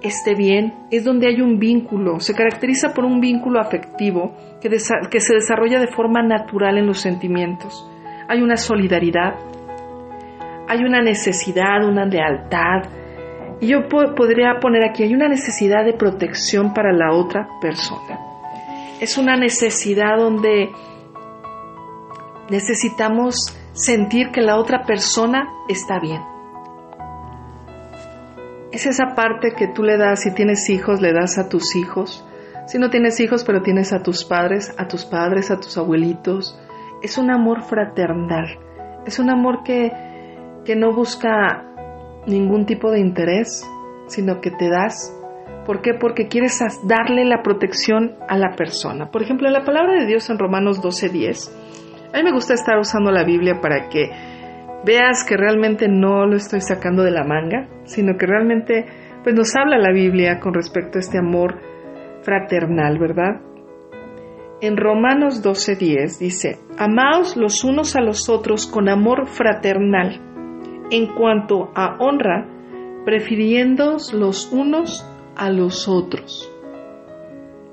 esté 0.01 0.33
bien, 0.33 0.73
es 0.89 1.03
donde 1.03 1.27
hay 1.27 1.41
un 1.41 1.59
vínculo, 1.59 2.19
se 2.19 2.33
caracteriza 2.33 2.93
por 2.93 3.05
un 3.05 3.19
vínculo 3.19 3.59
afectivo 3.59 4.35
que, 4.59 4.69
que 4.69 5.19
se 5.19 5.33
desarrolla 5.35 5.79
de 5.79 5.87
forma 5.87 6.23
natural 6.23 6.79
en 6.79 6.87
los 6.87 6.99
sentimientos 6.99 7.87
hay 8.31 8.41
una 8.41 8.55
solidaridad, 8.55 9.35
hay 10.69 10.85
una 10.85 11.01
necesidad, 11.01 11.83
una 11.83 12.05
lealtad. 12.05 12.89
Y 13.61 13.67
yo 13.67 13.87
podría 13.87 14.59
poner 14.59 14.83
aquí, 14.83 15.03
hay 15.03 15.13
una 15.13 15.27
necesidad 15.27 15.85
de 15.85 15.93
protección 15.93 16.73
para 16.73 16.91
la 16.91 17.13
otra 17.13 17.47
persona. 17.61 18.19
Es 18.99 19.19
una 19.19 19.35
necesidad 19.35 20.17
donde 20.17 20.71
necesitamos 22.49 23.55
sentir 23.73 24.31
que 24.31 24.41
la 24.41 24.57
otra 24.57 24.81
persona 24.83 25.47
está 25.69 25.99
bien. 25.99 26.21
Es 28.71 28.87
esa 28.87 29.13
parte 29.15 29.53
que 29.55 29.67
tú 29.67 29.83
le 29.83 29.95
das, 29.95 30.21
si 30.21 30.33
tienes 30.33 30.67
hijos, 30.69 30.99
le 30.99 31.13
das 31.13 31.37
a 31.37 31.47
tus 31.47 31.75
hijos. 31.75 32.25
Si 32.65 32.79
no 32.79 32.89
tienes 32.89 33.19
hijos, 33.19 33.43
pero 33.43 33.61
tienes 33.61 33.93
a 33.93 34.01
tus 34.01 34.25
padres, 34.25 34.73
a 34.79 34.87
tus 34.87 35.05
padres, 35.05 35.51
a 35.51 35.59
tus 35.59 35.77
abuelitos, 35.77 36.59
es 37.03 37.19
un 37.19 37.29
amor 37.29 37.61
fraternal, 37.63 38.57
es 39.05 39.19
un 39.19 39.29
amor 39.29 39.63
que, 39.63 39.91
que 40.65 40.75
no 40.75 40.93
busca 40.93 41.70
ningún 42.27 42.65
tipo 42.65 42.91
de 42.91 42.99
interés, 42.99 43.67
sino 44.07 44.41
que 44.41 44.51
te 44.51 44.69
das. 44.69 45.17
¿Por 45.65 45.81
qué? 45.81 45.93
Porque 45.93 46.27
quieres 46.27 46.59
darle 46.83 47.25
la 47.25 47.43
protección 47.43 48.15
a 48.27 48.37
la 48.37 48.55
persona. 48.55 49.11
Por 49.11 49.21
ejemplo, 49.21 49.47
en 49.47 49.53
la 49.53 49.63
palabra 49.63 49.93
de 49.99 50.05
Dios 50.05 50.29
en 50.29 50.39
Romanos 50.39 50.81
12:10, 50.81 51.51
a 52.13 52.17
mí 52.17 52.23
me 52.23 52.31
gusta 52.31 52.53
estar 52.53 52.77
usando 52.77 53.11
la 53.11 53.23
Biblia 53.23 53.59
para 53.61 53.89
que 53.89 54.09
veas 54.85 55.23
que 55.23 55.37
realmente 55.37 55.87
no 55.87 56.25
lo 56.25 56.35
estoy 56.35 56.61
sacando 56.61 57.03
de 57.03 57.11
la 57.11 57.23
manga, 57.23 57.67
sino 57.85 58.17
que 58.17 58.25
realmente 58.25 58.85
pues 59.23 59.35
nos 59.35 59.55
habla 59.55 59.77
la 59.77 59.93
Biblia 59.93 60.39
con 60.39 60.53
respecto 60.53 60.97
a 60.97 61.01
este 61.01 61.19
amor 61.19 61.59
fraternal, 62.23 62.97
¿verdad? 62.97 63.41
en 64.61 64.77
Romanos 64.77 65.43
12:10 65.43 66.19
dice, 66.19 66.59
Amaos 66.77 67.35
los 67.35 67.63
unos 67.63 67.95
a 67.95 68.01
los 68.01 68.29
otros 68.29 68.67
con 68.67 68.89
amor 68.89 69.27
fraternal, 69.27 70.21
en 70.91 71.07
cuanto 71.07 71.71
a 71.73 71.95
honra, 71.99 72.45
prefiriéndoos 73.05 74.13
los 74.13 74.51
unos 74.51 75.05
a 75.35 75.49
los 75.49 75.87
otros. 75.87 76.51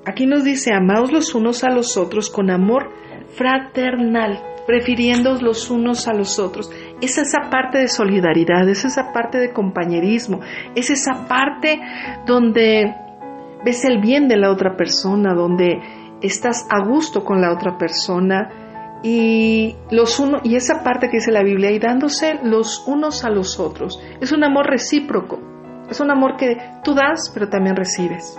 Aquí 0.05 0.25
nos 0.25 0.43
dice, 0.43 0.73
amaos 0.73 1.11
los 1.11 1.35
unos 1.35 1.63
a 1.63 1.69
los 1.69 1.97
otros 1.97 2.29
con 2.29 2.49
amor 2.49 2.89
fraternal, 3.35 4.41
prefiriéndoos 4.65 5.41
los 5.41 5.69
unos 5.69 6.07
a 6.07 6.13
los 6.13 6.39
otros. 6.39 6.71
Es 7.01 7.17
esa 7.17 7.49
parte 7.51 7.77
de 7.77 7.87
solidaridad, 7.87 8.67
es 8.67 8.85
esa 8.85 9.11
parte 9.13 9.37
de 9.37 9.53
compañerismo, 9.53 10.39
es 10.75 10.89
esa 10.89 11.27
parte 11.27 11.79
donde 12.25 12.95
ves 13.63 13.83
el 13.85 13.99
bien 13.99 14.27
de 14.27 14.37
la 14.37 14.51
otra 14.51 14.75
persona, 14.75 15.33
donde 15.33 15.79
estás 16.21 16.65
a 16.69 16.85
gusto 16.87 17.23
con 17.23 17.41
la 17.41 17.53
otra 17.53 17.77
persona 17.77 18.68
y 19.03 19.75
los 19.91 20.19
uno 20.19 20.39
y 20.43 20.55
esa 20.55 20.83
parte 20.83 21.07
que 21.09 21.17
dice 21.17 21.31
la 21.31 21.43
Biblia 21.43 21.71
y 21.71 21.79
dándose 21.79 22.39
los 22.43 22.85
unos 22.87 23.23
a 23.23 23.29
los 23.29 23.59
otros. 23.59 24.01
Es 24.19 24.31
un 24.31 24.43
amor 24.43 24.67
recíproco. 24.67 25.39
Es 25.89 25.99
un 25.99 26.11
amor 26.11 26.35
que 26.37 26.57
tú 26.83 26.93
das, 26.93 27.31
pero 27.33 27.49
también 27.49 27.75
recibes. 27.75 28.37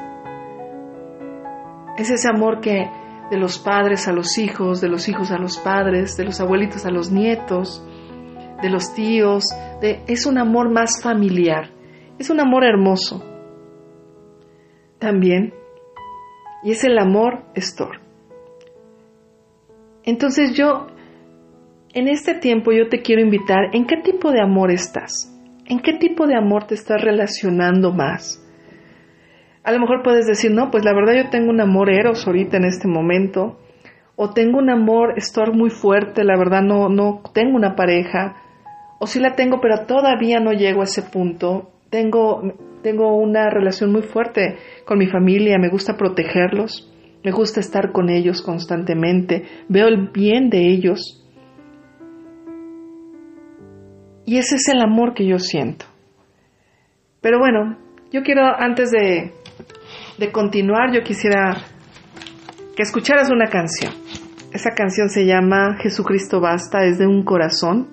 Es 1.96 2.10
ese 2.10 2.28
amor 2.28 2.60
que 2.60 2.88
de 3.30 3.38
los 3.38 3.58
padres 3.58 4.06
a 4.08 4.12
los 4.12 4.38
hijos, 4.38 4.80
de 4.80 4.88
los 4.88 5.08
hijos 5.08 5.30
a 5.30 5.38
los 5.38 5.58
padres, 5.58 6.16
de 6.16 6.24
los 6.24 6.40
abuelitos 6.40 6.86
a 6.86 6.90
los 6.90 7.10
nietos, 7.10 7.84
de 8.62 8.70
los 8.70 8.94
tíos, 8.94 9.44
de, 9.80 10.02
es 10.06 10.26
un 10.26 10.38
amor 10.38 10.70
más 10.70 11.02
familiar. 11.02 11.70
Es 12.18 12.30
un 12.30 12.40
amor 12.40 12.64
hermoso. 12.64 13.24
También 14.98 15.54
y 16.62 16.72
es 16.72 16.84
el 16.84 16.98
amor 16.98 17.44
Estor. 17.54 18.00
Entonces 20.04 20.56
yo, 20.56 20.86
en 21.92 22.08
este 22.08 22.34
tiempo 22.34 22.72
yo 22.72 22.88
te 22.88 23.02
quiero 23.02 23.22
invitar, 23.22 23.74
¿en 23.74 23.86
qué 23.86 23.96
tipo 23.98 24.30
de 24.30 24.40
amor 24.40 24.70
estás? 24.70 25.36
¿En 25.66 25.80
qué 25.80 25.94
tipo 25.94 26.26
de 26.26 26.36
amor 26.36 26.66
te 26.66 26.74
estás 26.74 27.00
relacionando 27.00 27.92
más? 27.92 28.44
A 29.62 29.72
lo 29.72 29.78
mejor 29.78 30.02
puedes 30.02 30.26
decir, 30.26 30.50
no, 30.50 30.70
pues 30.70 30.84
la 30.84 30.94
verdad 30.94 31.14
yo 31.14 31.30
tengo 31.30 31.50
un 31.50 31.60
amor 31.60 31.90
eros 31.90 32.26
ahorita 32.26 32.56
en 32.56 32.64
este 32.64 32.88
momento, 32.88 33.60
o 34.16 34.30
tengo 34.30 34.58
un 34.58 34.70
amor 34.70 35.14
Estor 35.16 35.54
muy 35.54 35.70
fuerte, 35.70 36.24
la 36.24 36.36
verdad 36.36 36.62
no, 36.62 36.88
no 36.88 37.22
tengo 37.32 37.56
una 37.56 37.76
pareja, 37.76 38.36
o 38.98 39.06
sí 39.06 39.18
la 39.18 39.34
tengo, 39.34 39.60
pero 39.60 39.86
todavía 39.86 40.40
no 40.40 40.52
llego 40.52 40.82
a 40.82 40.84
ese 40.84 41.02
punto. 41.02 41.70
Tengo, 41.88 42.42
tengo 42.82 43.16
una 43.16 43.48
relación 43.48 43.92
muy 43.92 44.02
fuerte 44.02 44.56
con 44.84 44.98
mi 44.98 45.06
familia, 45.06 45.58
me 45.58 45.70
gusta 45.70 45.96
protegerlos, 45.96 46.92
me 47.22 47.32
gusta 47.32 47.60
estar 47.60 47.92
con 47.92 48.08
ellos 48.08 48.42
constantemente, 48.42 49.44
veo 49.68 49.88
el 49.88 50.08
bien 50.08 50.48
de 50.48 50.68
ellos. 50.70 51.22
Y 54.24 54.38
ese 54.38 54.56
es 54.56 54.68
el 54.68 54.80
amor 54.80 55.12
que 55.14 55.26
yo 55.26 55.38
siento. 55.38 55.86
Pero 57.20 57.38
bueno, 57.38 57.76
yo 58.10 58.22
quiero, 58.22 58.42
antes 58.58 58.90
de, 58.90 59.32
de 60.18 60.32
continuar, 60.32 60.92
yo 60.94 61.02
quisiera 61.02 61.58
que 62.76 62.82
escucharas 62.82 63.30
una 63.30 63.46
canción. 63.46 63.92
Esa 64.52 64.70
canción 64.70 65.10
se 65.10 65.26
llama 65.26 65.76
Jesucristo 65.80 66.40
Basta, 66.40 66.84
es 66.84 66.98
de 66.98 67.06
un 67.06 67.24
corazón. 67.24 67.88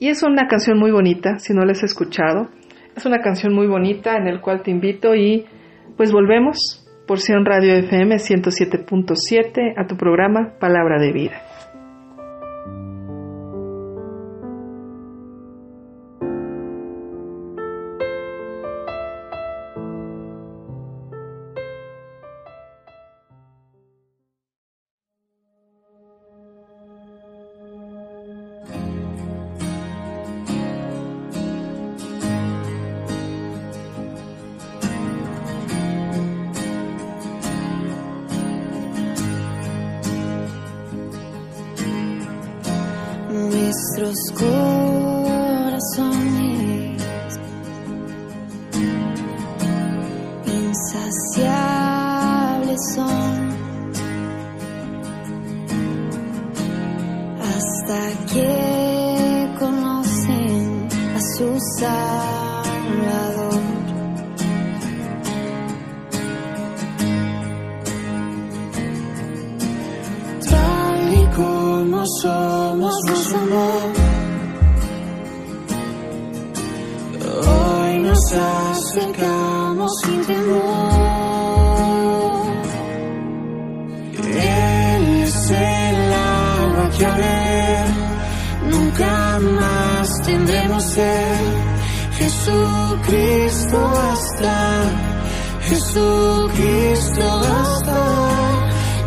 Y 0.00 0.08
es 0.08 0.22
una 0.22 0.48
canción 0.48 0.78
muy 0.78 0.90
bonita, 0.90 1.38
si 1.38 1.54
no 1.54 1.64
la 1.64 1.72
has 1.72 1.84
escuchado. 1.84 2.48
Es 2.96 3.06
una 3.06 3.20
canción 3.20 3.54
muy 3.54 3.66
bonita 3.66 4.16
en 4.16 4.26
el 4.26 4.40
cual 4.40 4.62
te 4.62 4.70
invito 4.70 5.14
y 5.14 5.46
pues 5.96 6.12
volvemos 6.12 6.83
por 7.06 7.20
Sion 7.20 7.44
Radio 7.44 7.74
FM 7.74 8.16
107.7 8.16 9.74
a 9.76 9.86
tu 9.86 9.96
programa 9.96 10.54
Palabra 10.58 10.98
de 10.98 11.12
Vida. 11.12 11.53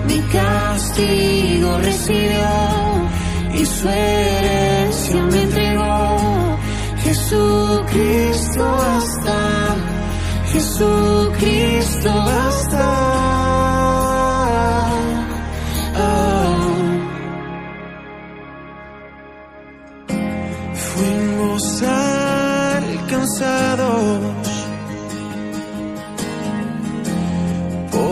Mi 0.07 0.19
castigo 0.21 1.77
recibió 1.79 2.47
y 3.53 3.65
su 3.65 3.89
herencia 3.89 5.23
me 5.23 5.41
entregó. 5.43 6.57
Jesucristo 7.03 8.63
basta, 8.63 9.75
Jesucristo 10.51 12.09
basta. 12.09 13.27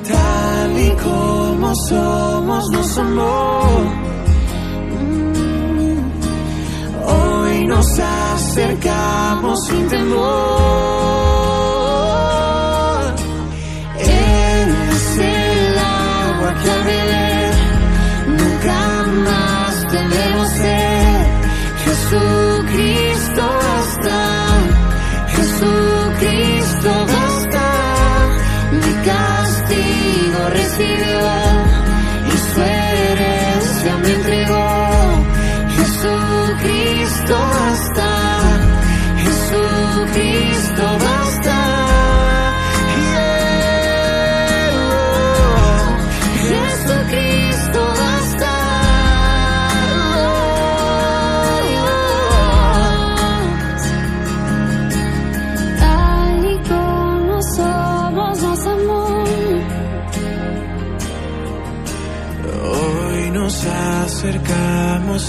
Tal 0.08 0.78
y 0.78 0.90
como 1.02 1.72
somos, 1.88 2.64
nos 2.72 2.98
amó. 2.98 3.58
Nos 7.68 8.00
acercamos 8.00 9.66
sin 9.66 9.88
temor. 9.88 11.07
Castigo 30.78 31.08
recibió 31.08 31.44
y 31.44 31.47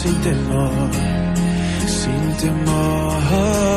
sin 0.01 0.15
temor, 0.21 0.71
sin 1.87 2.37
temor. 2.37 3.68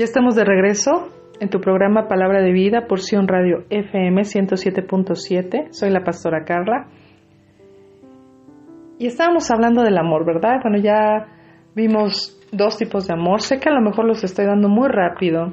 Ya 0.00 0.04
estamos 0.04 0.34
de 0.34 0.46
regreso 0.46 1.10
en 1.40 1.50
tu 1.50 1.60
programa 1.60 2.08
Palabra 2.08 2.40
de 2.40 2.52
Vida, 2.52 2.86
porción 2.88 3.28
Radio 3.28 3.64
FM 3.68 4.22
107.7. 4.22 5.72
Soy 5.72 5.90
la 5.90 6.02
pastora 6.02 6.42
Carla. 6.46 6.86
Y 8.98 9.04
estábamos 9.04 9.50
hablando 9.50 9.82
del 9.82 9.98
amor, 9.98 10.24
¿verdad? 10.24 10.60
Bueno, 10.62 10.78
ya 10.78 11.26
vimos 11.74 12.40
dos 12.50 12.78
tipos 12.78 13.08
de 13.08 13.12
amor. 13.12 13.42
Sé 13.42 13.60
que 13.60 13.68
a 13.68 13.74
lo 13.74 13.82
mejor 13.82 14.06
los 14.06 14.24
estoy 14.24 14.46
dando 14.46 14.70
muy 14.70 14.88
rápido, 14.88 15.52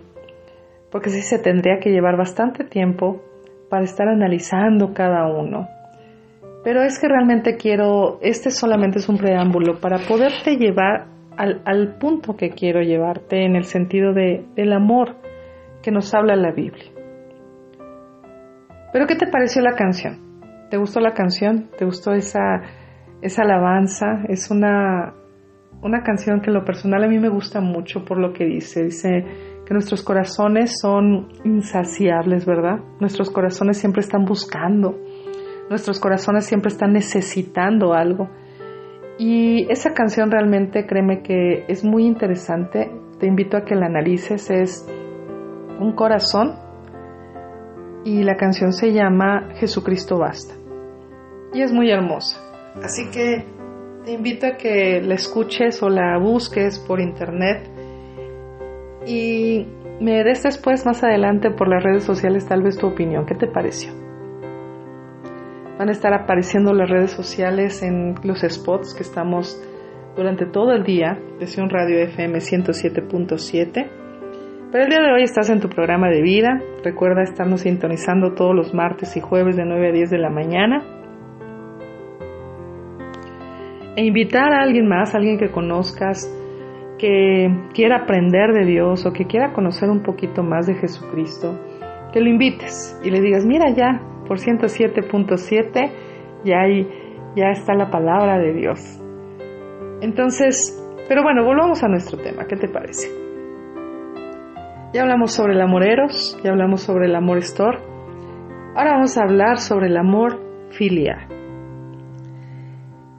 porque 0.94 1.10
sí 1.10 1.24
se 1.24 1.40
tendría 1.40 1.80
que 1.82 1.90
llevar 1.90 2.16
bastante 2.16 2.64
tiempo 2.64 3.22
para 3.70 3.84
estar 3.84 4.08
analizando 4.08 4.94
cada 4.94 5.28
uno. 5.28 5.68
Pero 6.64 6.84
es 6.84 6.98
que 7.00 7.10
realmente 7.10 7.58
quiero, 7.58 8.20
este 8.22 8.52
solamente 8.52 9.00
es 9.00 9.10
un 9.10 9.18
preámbulo 9.18 9.82
para 9.82 9.98
poderte 10.08 10.56
llevar 10.56 11.16
al, 11.38 11.62
al 11.65 11.97
punto 11.97 12.36
que 12.36 12.50
quiero 12.50 12.82
llevarte 12.82 13.45
en 13.45 13.56
el 13.56 13.65
sentido 13.65 14.13
de, 14.13 14.45
del 14.56 14.73
amor 14.73 15.15
que 15.82 15.91
nos 15.91 16.13
habla 16.13 16.36
la 16.36 16.52
Biblia. 16.52 16.91
Pero 18.91 19.06
¿qué 19.06 19.15
te 19.15 19.28
pareció 19.28 19.62
la 19.62 19.76
canción? 19.76 20.67
¿Te 20.69 20.78
gustó 20.78 21.00
la 21.00 21.13
canción? 21.13 21.69
¿Te 21.78 21.86
gustó 21.86 22.13
esa, 22.13 22.62
esa 23.21 23.43
alabanza? 23.43 24.23
Es 24.28 24.50
una, 24.50 25.13
una 25.82 26.04
canción 26.04 26.41
que 26.41 26.50
en 26.50 26.56
lo 26.56 26.65
personal 26.65 27.04
a 27.04 27.08
mí 27.08 27.19
me 27.19 27.30
gusta 27.30 27.62
mucho 27.62 28.04
por 28.04 28.17
lo 28.17 28.34
que 28.34 28.45
dice. 28.45 28.84
Dice 28.84 29.23
que 29.65 29.73
nuestros 29.73 30.02
corazones 30.02 30.80
son 30.82 31.30
insaciables, 31.43 32.45
¿verdad? 32.45 32.80
Nuestros 33.00 33.30
corazones 33.30 33.78
siempre 33.78 34.02
están 34.02 34.26
buscando. 34.26 34.97
Nuestros 35.69 36.00
corazones 36.00 36.45
siempre 36.45 36.69
están 36.69 36.93
necesitando 36.93 37.93
algo. 37.93 38.30
Y 39.17 39.71
esa 39.71 39.93
canción 39.93 40.30
realmente, 40.32 40.86
créeme 40.86 41.21
que 41.21 41.65
es 41.67 41.84
muy 41.84 42.06
interesante. 42.06 42.91
Te 43.19 43.27
invito 43.27 43.58
a 43.58 43.65
que 43.65 43.75
la 43.75 43.88
analices. 43.88 44.49
Es 44.51 44.88
un 45.80 45.93
corazón 45.93 46.56
y 48.03 48.23
la 48.23 48.36
canción 48.38 48.73
se 48.73 48.93
llama 48.93 49.49
Jesucristo 49.56 50.17
Basta. 50.17 50.53
Y 51.53 51.62
es 51.62 51.71
muy 51.73 51.89
hermosa. 51.89 52.39
Así 52.84 53.10
que 53.12 53.43
te 54.06 54.12
invito 54.12 54.47
a 54.47 54.58
que 54.58 55.01
la 55.01 55.15
escuches 55.15 55.82
o 55.82 55.89
la 55.89 56.17
busques 56.17 56.80
por 56.80 56.99
internet 56.99 57.69
y 59.06 59.65
me 59.99 60.23
des 60.23 60.43
después 60.43 60.86
más 60.86 61.03
adelante 61.03 61.49
por 61.51 61.67
las 61.67 61.84
redes 61.84 62.03
sociales 62.03 62.45
tal 62.45 62.62
vez 62.62 62.77
tu 62.77 62.88
opinión. 62.88 63.25
¿Qué 63.25 63.36
te 63.36 63.47
pareció? 63.47 64.07
Van 65.78 65.90
a 65.90 65.92
estar 65.92 66.12
apareciendo 66.12 66.74
las 66.74 66.90
redes 66.90 67.12
sociales 67.12 67.84
en 67.84 68.16
los 68.24 68.42
spots 68.42 68.96
que 68.96 69.04
estamos 69.04 69.62
durante 70.16 70.48
todo 70.48 70.72
el 70.72 70.84
día 70.84 71.20
de 71.40 71.62
un 71.62 71.70
Radio 71.70 72.00
FM 72.00 72.40
107.7. 72.40 73.88
Pero 74.72 74.84
el 74.84 74.90
día 74.90 75.00
de 75.00 75.13
hoy 75.13 75.22
estás 75.22 75.52
en 75.52 75.60
tu 75.60 75.70
programa 75.70 76.10
de 76.10 76.24
vida. 76.24 76.60
Recuerda 76.84 77.22
estarnos 77.22 77.62
sintonizando 77.62 78.34
todos 78.34 78.56
los 78.56 78.74
martes 78.74 79.16
y 79.18 79.22
jueves 79.22 79.56
de 79.56 79.66
9 79.66 79.90
a 79.90 79.92
10 79.92 80.10
de 80.10 80.18
la 80.18 80.32
mañana. 80.32 80.84
E 83.96 84.04
invitar 84.04 84.52
a 84.54 84.63
alguien 84.63 84.88
más, 84.88 85.13
alguien 85.13 85.38
que 85.38 85.52
conozcas, 85.52 86.28
que 86.98 87.50
quiera 87.76 87.98
aprender 87.98 88.52
de 88.52 88.66
Dios 88.66 89.06
o 89.06 89.13
que 89.13 89.26
quiera 89.26 89.54
conocer 89.54 89.90
un 89.92 90.02
poquito 90.02 90.42
más 90.42 90.66
de 90.66 90.74
Jesucristo, 90.74 91.60
que 92.12 92.20
lo 92.20 92.30
invites 92.30 93.00
y 93.04 93.12
le 93.12 93.22
digas, 93.22 93.46
mira 93.46 93.70
ya, 93.76 94.02
por 94.28 94.40
107.7 94.40 95.92
ya, 96.44 96.62
hay, 96.62 96.88
ya 97.36 97.50
está 97.52 97.74
la 97.74 97.90
palabra 97.90 98.38
de 98.40 98.54
Dios. 98.54 98.80
Entonces, 100.02 100.84
pero 101.08 101.24
bueno, 101.24 101.44
volvamos 101.44 101.84
a 101.84 101.88
nuestro 101.88 102.18
tema, 102.18 102.46
¿qué 102.46 102.56
te 102.56 102.68
parece? 102.68 103.10
Ya 104.94 105.02
hablamos 105.02 105.34
sobre 105.34 105.54
el 105.54 105.62
amor 105.62 105.84
eros, 105.84 106.40
ya 106.44 106.52
hablamos 106.52 106.82
sobre 106.82 107.08
el 107.08 107.16
amor 107.16 107.40
store. 107.40 107.80
Ahora 108.76 108.94
vamos 108.94 109.18
a 109.18 109.24
hablar 109.24 109.58
sobre 109.58 109.88
el 109.88 109.98
amor 109.98 110.40
filial. 110.72 111.28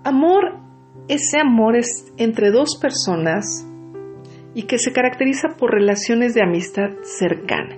Amor, 0.04 0.58
ese 1.08 1.38
amor 1.40 1.76
es 1.76 2.12
entre 2.16 2.50
dos 2.50 2.78
personas 2.80 3.66
y 4.54 4.62
que 4.62 4.78
se 4.78 4.92
caracteriza 4.92 5.48
por 5.58 5.72
relaciones 5.72 6.34
de 6.34 6.42
amistad 6.42 6.90
cercana. 7.02 7.76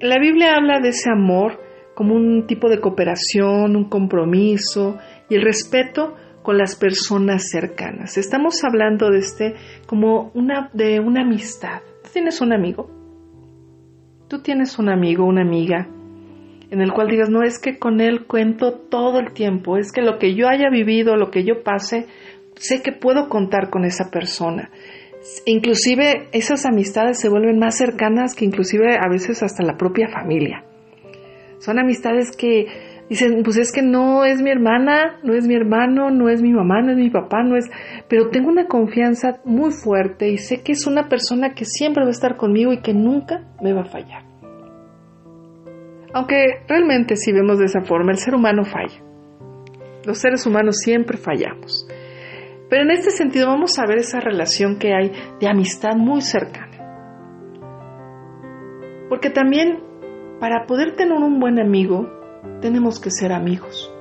La 0.00 0.18
Biblia 0.20 0.54
habla 0.54 0.80
de 0.80 0.90
ese 0.90 1.10
amor 1.10 1.58
como 1.98 2.14
un 2.14 2.46
tipo 2.46 2.68
de 2.68 2.78
cooperación, 2.78 3.74
un 3.74 3.88
compromiso 3.88 4.98
y 5.28 5.34
el 5.34 5.42
respeto 5.42 6.14
con 6.44 6.56
las 6.56 6.76
personas 6.76 7.50
cercanas. 7.50 8.16
Estamos 8.16 8.62
hablando 8.62 9.10
de 9.10 9.18
este 9.18 9.54
como 9.84 10.30
una 10.32 10.70
de 10.74 11.00
una 11.00 11.22
amistad. 11.22 11.80
¿Tú 12.04 12.10
tienes 12.12 12.40
un 12.40 12.52
amigo? 12.52 12.88
¿Tú 14.28 14.42
tienes 14.42 14.78
un 14.78 14.90
amigo, 14.90 15.24
una 15.24 15.42
amiga 15.42 15.88
en 16.70 16.80
el 16.80 16.92
cual 16.92 17.08
digas, 17.08 17.30
no 17.30 17.42
es 17.42 17.58
que 17.58 17.80
con 17.80 18.00
él 18.00 18.26
cuento 18.26 18.74
todo 18.74 19.18
el 19.18 19.32
tiempo, 19.32 19.76
es 19.76 19.90
que 19.90 20.00
lo 20.00 20.20
que 20.20 20.36
yo 20.36 20.46
haya 20.48 20.70
vivido, 20.70 21.16
lo 21.16 21.32
que 21.32 21.42
yo 21.42 21.64
pase, 21.64 22.06
sé 22.54 22.80
que 22.80 22.92
puedo 22.92 23.28
contar 23.28 23.70
con 23.70 23.84
esa 23.84 24.08
persona. 24.12 24.70
Inclusive 25.46 26.28
esas 26.30 26.64
amistades 26.64 27.18
se 27.18 27.28
vuelven 27.28 27.58
más 27.58 27.76
cercanas 27.76 28.36
que 28.36 28.44
inclusive 28.44 28.98
a 29.00 29.08
veces 29.08 29.42
hasta 29.42 29.64
la 29.64 29.76
propia 29.76 30.08
familia. 30.10 30.62
Son 31.58 31.78
amistades 31.78 32.36
que 32.36 32.66
dicen, 33.08 33.42
pues 33.42 33.56
es 33.56 33.72
que 33.72 33.82
no 33.82 34.24
es 34.24 34.42
mi 34.42 34.50
hermana, 34.50 35.18
no 35.22 35.34
es 35.34 35.46
mi 35.46 35.54
hermano, 35.54 36.10
no 36.10 36.28
es 36.28 36.42
mi 36.42 36.52
mamá, 36.52 36.82
no 36.82 36.92
es 36.92 36.98
mi 36.98 37.10
papá, 37.10 37.42
no 37.42 37.56
es, 37.56 37.66
pero 38.08 38.28
tengo 38.30 38.48
una 38.48 38.66
confianza 38.66 39.40
muy 39.44 39.72
fuerte 39.72 40.28
y 40.28 40.38
sé 40.38 40.62
que 40.62 40.72
es 40.72 40.86
una 40.86 41.08
persona 41.08 41.54
que 41.54 41.64
siempre 41.64 42.04
va 42.04 42.08
a 42.08 42.12
estar 42.12 42.36
conmigo 42.36 42.72
y 42.72 42.80
que 42.80 42.94
nunca 42.94 43.44
me 43.62 43.72
va 43.72 43.82
a 43.82 43.86
fallar. 43.86 44.24
Aunque 46.12 46.64
realmente 46.68 47.16
si 47.16 47.32
vemos 47.32 47.58
de 47.58 47.66
esa 47.66 47.82
forma, 47.82 48.12
el 48.12 48.18
ser 48.18 48.34
humano 48.34 48.64
falla. 48.64 49.02
Los 50.04 50.18
seres 50.18 50.46
humanos 50.46 50.78
siempre 50.78 51.18
fallamos. 51.18 51.86
Pero 52.70 52.82
en 52.82 52.90
este 52.90 53.10
sentido 53.10 53.46
vamos 53.46 53.78
a 53.78 53.86
ver 53.86 53.98
esa 53.98 54.20
relación 54.20 54.78
que 54.78 54.92
hay 54.94 55.12
de 55.40 55.48
amistad 55.48 55.96
muy 55.96 56.20
cercana. 56.20 56.66
Porque 59.08 59.30
también 59.30 59.87
para 60.40 60.66
poder 60.66 60.94
tener 60.96 61.18
un 61.18 61.40
buen 61.40 61.58
amigo, 61.58 62.08
tenemos 62.60 63.00
que 63.00 63.10
ser 63.10 63.32
amigos. 63.32 63.92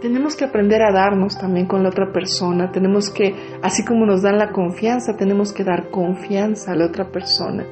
Tenemos 0.00 0.36
que 0.36 0.44
aprender 0.44 0.80
a 0.82 0.92
darnos 0.92 1.38
también 1.38 1.66
con 1.66 1.82
la 1.82 1.88
otra 1.88 2.12
persona. 2.12 2.70
Tenemos 2.70 3.10
que, 3.10 3.34
así 3.62 3.84
como 3.84 4.06
nos 4.06 4.22
dan 4.22 4.38
la 4.38 4.52
confianza, 4.52 5.16
tenemos 5.16 5.52
que 5.52 5.64
dar 5.64 5.90
confianza 5.90 6.72
a 6.72 6.76
la 6.76 6.86
otra 6.86 7.10
persona. 7.10 7.64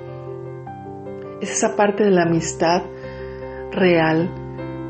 Es 1.41 1.53
esa 1.53 1.77
parte 1.77 2.05
de 2.05 2.11
la 2.11 2.25
amistad 2.25 2.83
real 3.71 4.29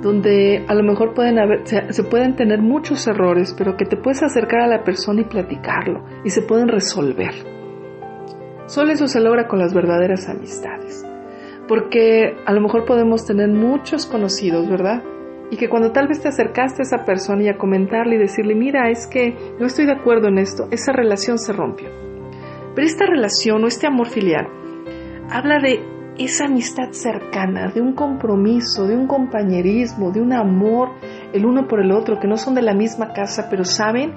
donde 0.03 0.65
a 0.69 0.75
lo 0.75 0.83
mejor 0.83 1.15
pueden 1.15 1.37
se, 1.65 1.93
se, 1.93 2.05
pueden 2.05 2.37
tener 2.37 2.61
muchos 2.61 3.07
errores, 3.07 3.55
pero 3.57 3.77
que 3.77 3.85
te 3.85 3.97
puedes 3.97 4.23
acercar 4.23 4.61
a 4.61 4.67
la 4.67 4.85
persona 4.85 5.23
y 5.23 5.25
platicarlo 5.25 6.05
y 6.25 6.31
se 6.31 6.43
pueden 6.43 6.69
resolver. 6.69 7.35
Solo 8.67 8.93
eso 8.93 9.09
se 9.09 9.21
logra 9.21 9.47
con 9.47 9.59
las 9.59 9.75
verdaderas 9.75 10.29
amistades. 10.29 11.05
Porque 11.69 12.37
a 12.45 12.53
lo 12.53 12.61
mejor 12.61 12.85
podemos 12.85 13.27
tener 13.27 13.49
muchos 13.49 14.07
conocidos, 14.07 14.69
¿verdad? 14.69 15.03
Y 15.51 15.57
que 15.57 15.69
cuando 15.69 15.93
tal 15.93 16.09
vez 16.09 16.21
te 16.21 16.29
acercaste 16.29 16.83
a 16.83 16.85
esa 16.85 17.05
persona 17.05 17.43
y 17.43 17.49
a 17.49 17.59
comentarle 17.59 18.17
y 18.17 18.19
decirle, 18.19 18.55
mira, 18.55 18.91
es 18.91 19.07
que 19.07 19.37
no 19.59 19.67
estoy 19.67 19.87
de 19.87 19.93
acuerdo 19.93 20.29
en 20.29 20.39
esto, 20.39 20.69
esa 20.71 20.93
relación 20.93 21.39
se 21.39 21.53
rompió. 21.53 21.89
Pero 22.75 22.87
esta 22.87 23.07
relación 23.07 23.65
o 23.65 23.67
este 23.69 23.87
amor 23.87 24.09
filial 24.09 24.49
habla 25.31 25.59
de 25.59 25.81
esa 26.19 26.47
amistad 26.47 26.91
cercana, 26.93 27.69
de 27.69 27.81
un 27.81 27.95
compromiso, 27.95 28.87
de 28.87 28.97
un 28.97 29.07
compañerismo, 29.07 30.11
de 30.11 30.21
un 30.21 30.33
amor 30.33 30.91
el 31.33 31.45
uno 31.45 31.67
por 31.67 31.81
el 31.81 31.93
otro, 31.93 32.19
que 32.19 32.29
no 32.29 32.37
son 32.37 32.55
de 32.55 32.63
la 32.63 32.75
misma 32.75 33.13
casa, 33.13 33.49
pero 33.51 33.65
saben 33.65 34.13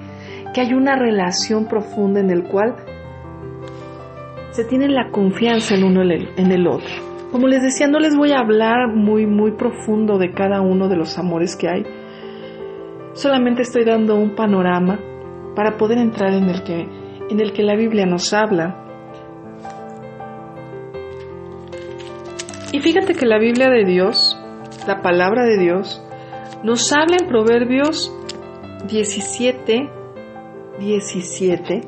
que 0.54 0.60
hay 0.60 0.72
una 0.72 0.96
relación 0.96 1.66
profunda 1.66 2.20
en 2.20 2.30
el 2.30 2.44
cual 2.44 2.76
se 4.50 4.64
tiene 4.64 4.88
la 4.88 5.10
confianza 5.10 5.74
el 5.74 5.84
uno 5.84 6.02
en 6.02 6.52
el 6.52 6.66
otro. 6.66 7.09
Como 7.32 7.46
les 7.46 7.62
decía, 7.62 7.86
no 7.86 8.00
les 8.00 8.16
voy 8.16 8.32
a 8.32 8.40
hablar 8.40 8.88
muy, 8.88 9.26
muy 9.26 9.52
profundo 9.52 10.18
de 10.18 10.32
cada 10.32 10.60
uno 10.60 10.88
de 10.88 10.96
los 10.96 11.18
amores 11.18 11.56
que 11.56 11.68
hay. 11.68 11.84
Solamente 13.12 13.62
estoy 13.62 13.84
dando 13.84 14.16
un 14.16 14.34
panorama 14.34 14.98
para 15.54 15.76
poder 15.76 15.98
entrar 15.98 16.32
en 16.32 16.48
el 16.48 16.62
que, 16.64 16.88
en 17.30 17.40
el 17.40 17.52
que 17.52 17.62
la 17.62 17.76
Biblia 17.76 18.06
nos 18.06 18.32
habla 18.32 18.80
Y 22.72 22.78
fíjate 22.80 23.14
que 23.14 23.26
la 23.26 23.38
Biblia 23.38 23.68
de 23.68 23.84
Dios, 23.84 24.38
la 24.86 25.02
palabra 25.02 25.44
de 25.44 25.58
Dios, 25.58 26.00
nos 26.62 26.92
habla 26.92 27.16
en 27.20 27.26
Proverbios 27.26 28.14
17, 28.88 29.90
17, 30.78 31.80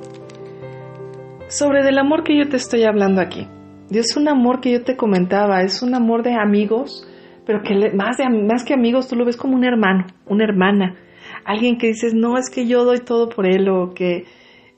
sobre 1.46 1.84
del 1.84 1.98
amor 1.98 2.24
que 2.24 2.36
yo 2.36 2.48
te 2.48 2.56
estoy 2.56 2.82
hablando 2.82 3.20
aquí. 3.20 3.46
Es 3.94 4.16
un 4.16 4.28
amor 4.28 4.60
que 4.60 4.72
yo 4.72 4.82
te 4.82 4.96
comentaba, 4.96 5.62
es 5.62 5.82
un 5.82 5.94
amor 5.94 6.22
de 6.22 6.34
amigos, 6.34 7.06
pero 7.46 7.62
que 7.62 7.74
más, 7.94 8.16
de, 8.16 8.28
más 8.28 8.64
que 8.64 8.74
amigos 8.74 9.08
tú 9.08 9.16
lo 9.16 9.24
ves 9.24 9.36
como 9.36 9.54
un 9.54 9.64
hermano, 9.64 10.06
una 10.26 10.44
hermana, 10.44 10.96
alguien 11.44 11.78
que 11.78 11.88
dices, 11.88 12.14
no, 12.14 12.38
es 12.38 12.50
que 12.50 12.66
yo 12.66 12.84
doy 12.84 13.00
todo 13.00 13.28
por 13.28 13.46
él 13.46 13.68
o 13.68 13.92
que 13.94 14.24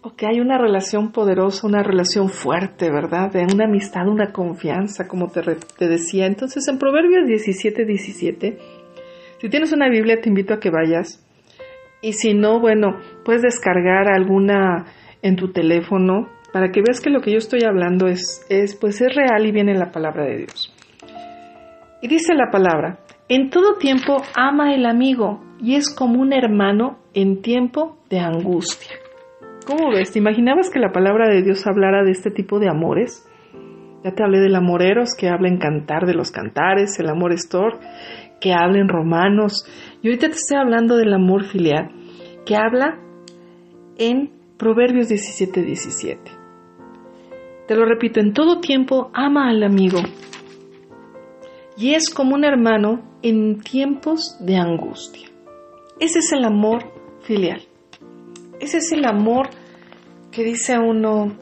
o 0.06 0.14
que 0.14 0.26
hay 0.26 0.38
una 0.38 0.58
relación 0.58 1.12
poderosa, 1.12 1.66
una 1.66 1.82
relación 1.82 2.28
fuerte, 2.28 2.90
¿verdad? 2.90 3.32
De 3.32 3.46
una 3.50 3.64
amistad, 3.64 4.06
una 4.06 4.32
confianza, 4.32 5.08
como 5.08 5.28
te, 5.28 5.40
te 5.78 5.88
decía. 5.88 6.26
Entonces, 6.26 6.68
en 6.68 6.78
Proverbios 6.78 7.26
17, 7.26 7.86
17, 7.86 8.58
si 9.40 9.48
tienes 9.48 9.72
una 9.72 9.88
Biblia, 9.88 10.20
te 10.20 10.28
invito 10.28 10.52
a 10.52 10.60
que 10.60 10.68
vayas. 10.68 11.26
Y 12.02 12.12
si 12.12 12.34
no, 12.34 12.60
bueno, 12.60 12.98
puedes 13.24 13.40
descargar 13.40 14.08
alguna 14.08 14.84
en 15.22 15.36
tu 15.36 15.52
teléfono 15.52 16.28
para 16.54 16.70
que 16.70 16.82
veas 16.82 17.00
que 17.00 17.10
lo 17.10 17.20
que 17.20 17.32
yo 17.32 17.38
estoy 17.38 17.64
hablando 17.64 18.06
es, 18.06 18.46
es, 18.48 18.76
pues 18.76 19.00
es 19.00 19.12
real 19.12 19.44
y 19.44 19.50
viene 19.50 19.72
en 19.72 19.80
la 19.80 19.90
palabra 19.90 20.24
de 20.24 20.36
Dios. 20.36 20.72
Y 22.00 22.06
dice 22.06 22.32
la 22.32 22.48
palabra, 22.52 23.00
en 23.28 23.50
todo 23.50 23.74
tiempo 23.76 24.22
ama 24.36 24.72
el 24.72 24.86
amigo 24.86 25.42
y 25.60 25.74
es 25.74 25.92
como 25.92 26.22
un 26.22 26.32
hermano 26.32 27.00
en 27.12 27.42
tiempo 27.42 27.98
de 28.08 28.20
angustia. 28.20 28.94
¿Cómo 29.66 29.90
ves? 29.90 30.12
¿Te 30.12 30.20
imaginabas 30.20 30.70
que 30.70 30.78
la 30.78 30.92
palabra 30.92 31.28
de 31.28 31.42
Dios 31.42 31.66
hablara 31.66 32.04
de 32.04 32.12
este 32.12 32.30
tipo 32.30 32.60
de 32.60 32.68
amores? 32.68 33.28
Ya 34.04 34.12
te 34.12 34.22
hablé 34.22 34.38
del 34.38 34.54
amoreros, 34.54 35.16
que 35.18 35.28
habla 35.28 35.48
en 35.48 35.58
cantar 35.58 36.06
de 36.06 36.14
los 36.14 36.30
cantares, 36.30 37.00
el 37.00 37.08
amor 37.08 37.32
estor, 37.32 37.80
que 38.40 38.52
habla 38.52 38.78
en 38.78 38.88
romanos. 38.88 39.66
Y 40.02 40.06
ahorita 40.06 40.28
te 40.28 40.34
estoy 40.34 40.58
hablando 40.58 40.96
del 40.98 41.14
amor 41.14 41.46
filial, 41.46 41.90
que 42.46 42.54
habla 42.54 43.00
en 43.98 44.30
Proverbios 44.56 45.08
17, 45.08 45.62
17. 45.62 46.33
Te 47.66 47.74
lo 47.74 47.86
repito, 47.86 48.20
en 48.20 48.34
todo 48.34 48.60
tiempo 48.60 49.10
ama 49.14 49.48
al 49.48 49.62
amigo. 49.62 49.98
Y 51.76 51.94
es 51.94 52.10
como 52.10 52.34
un 52.34 52.44
hermano 52.44 53.02
en 53.22 53.60
tiempos 53.60 54.36
de 54.40 54.56
angustia. 54.56 55.28
Ese 55.98 56.18
es 56.18 56.32
el 56.32 56.44
amor 56.44 56.84
filial. 57.22 57.62
Ese 58.60 58.78
es 58.78 58.92
el 58.92 59.04
amor 59.04 59.48
que 60.30 60.44
dice 60.44 60.78
uno, 60.78 61.32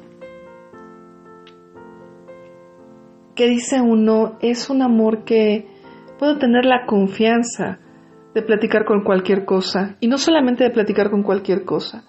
que 3.34 3.48
dice 3.48 3.80
uno, 3.80 4.36
es 4.40 4.70
un 4.70 4.82
amor 4.82 5.24
que 5.24 5.66
puedo 6.18 6.38
tener 6.38 6.64
la 6.64 6.86
confianza 6.86 7.78
de 8.34 8.42
platicar 8.42 8.84
con 8.84 9.02
cualquier 9.02 9.44
cosa. 9.44 9.96
Y 10.00 10.06
no 10.06 10.18
solamente 10.18 10.64
de 10.64 10.70
platicar 10.70 11.10
con 11.10 11.22
cualquier 11.22 11.64
cosa, 11.64 12.04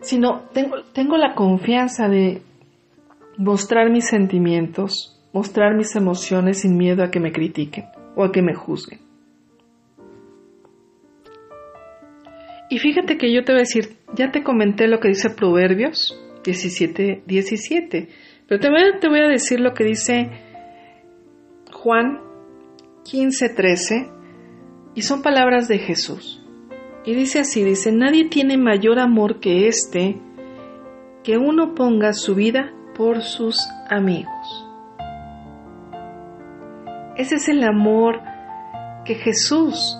sino 0.00 0.42
tengo, 0.52 0.82
tengo 0.92 1.16
la 1.16 1.34
confianza 1.34 2.08
de, 2.08 2.42
mostrar 3.36 3.90
mis 3.90 4.06
sentimientos, 4.06 5.20
mostrar 5.32 5.74
mis 5.74 5.94
emociones 5.96 6.60
sin 6.60 6.76
miedo 6.76 7.02
a 7.02 7.10
que 7.10 7.20
me 7.20 7.32
critiquen 7.32 7.86
o 8.16 8.24
a 8.24 8.32
que 8.32 8.42
me 8.42 8.54
juzguen. 8.54 9.00
Y 12.70 12.78
fíjate 12.78 13.18
que 13.18 13.32
yo 13.32 13.44
te 13.44 13.52
voy 13.52 13.60
a 13.60 13.68
decir, 13.68 13.96
ya 14.14 14.30
te 14.30 14.42
comenté 14.42 14.88
lo 14.88 14.98
que 14.98 15.08
dice 15.08 15.30
Proverbios 15.30 16.18
17, 16.44 17.22
17, 17.26 18.08
pero 18.48 18.60
también 18.60 19.00
te 19.00 19.08
voy 19.08 19.20
a 19.20 19.28
decir 19.28 19.60
lo 19.60 19.74
que 19.74 19.84
dice 19.84 20.30
Juan 21.72 22.20
15, 23.04 23.48
13, 23.50 24.10
y 24.94 25.02
son 25.02 25.22
palabras 25.22 25.68
de 25.68 25.78
Jesús. 25.78 26.42
Y 27.04 27.14
dice 27.14 27.40
así, 27.40 27.62
dice, 27.62 27.92
nadie 27.92 28.28
tiene 28.28 28.56
mayor 28.56 28.98
amor 28.98 29.40
que 29.40 29.68
este, 29.68 30.18
que 31.22 31.36
uno 31.36 31.74
ponga 31.74 32.12
su 32.12 32.34
vida 32.34 32.72
por 32.96 33.22
sus 33.22 33.68
amigos. 33.90 34.66
Ese 37.16 37.36
es 37.36 37.48
el 37.48 37.62
amor 37.62 38.20
que 39.04 39.14
Jesús 39.14 39.98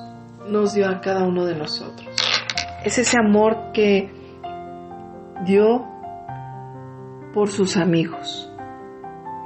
nos 0.49 0.75
dio 0.75 0.89
a 0.89 1.01
cada 1.01 1.25
uno 1.25 1.45
de 1.45 1.55
nosotros. 1.55 2.09
Es 2.85 2.99
ese 2.99 3.17
amor 3.19 3.73
que 3.73 4.11
dio 5.45 5.85
por 7.33 7.49
sus 7.49 7.77
amigos, 7.77 8.51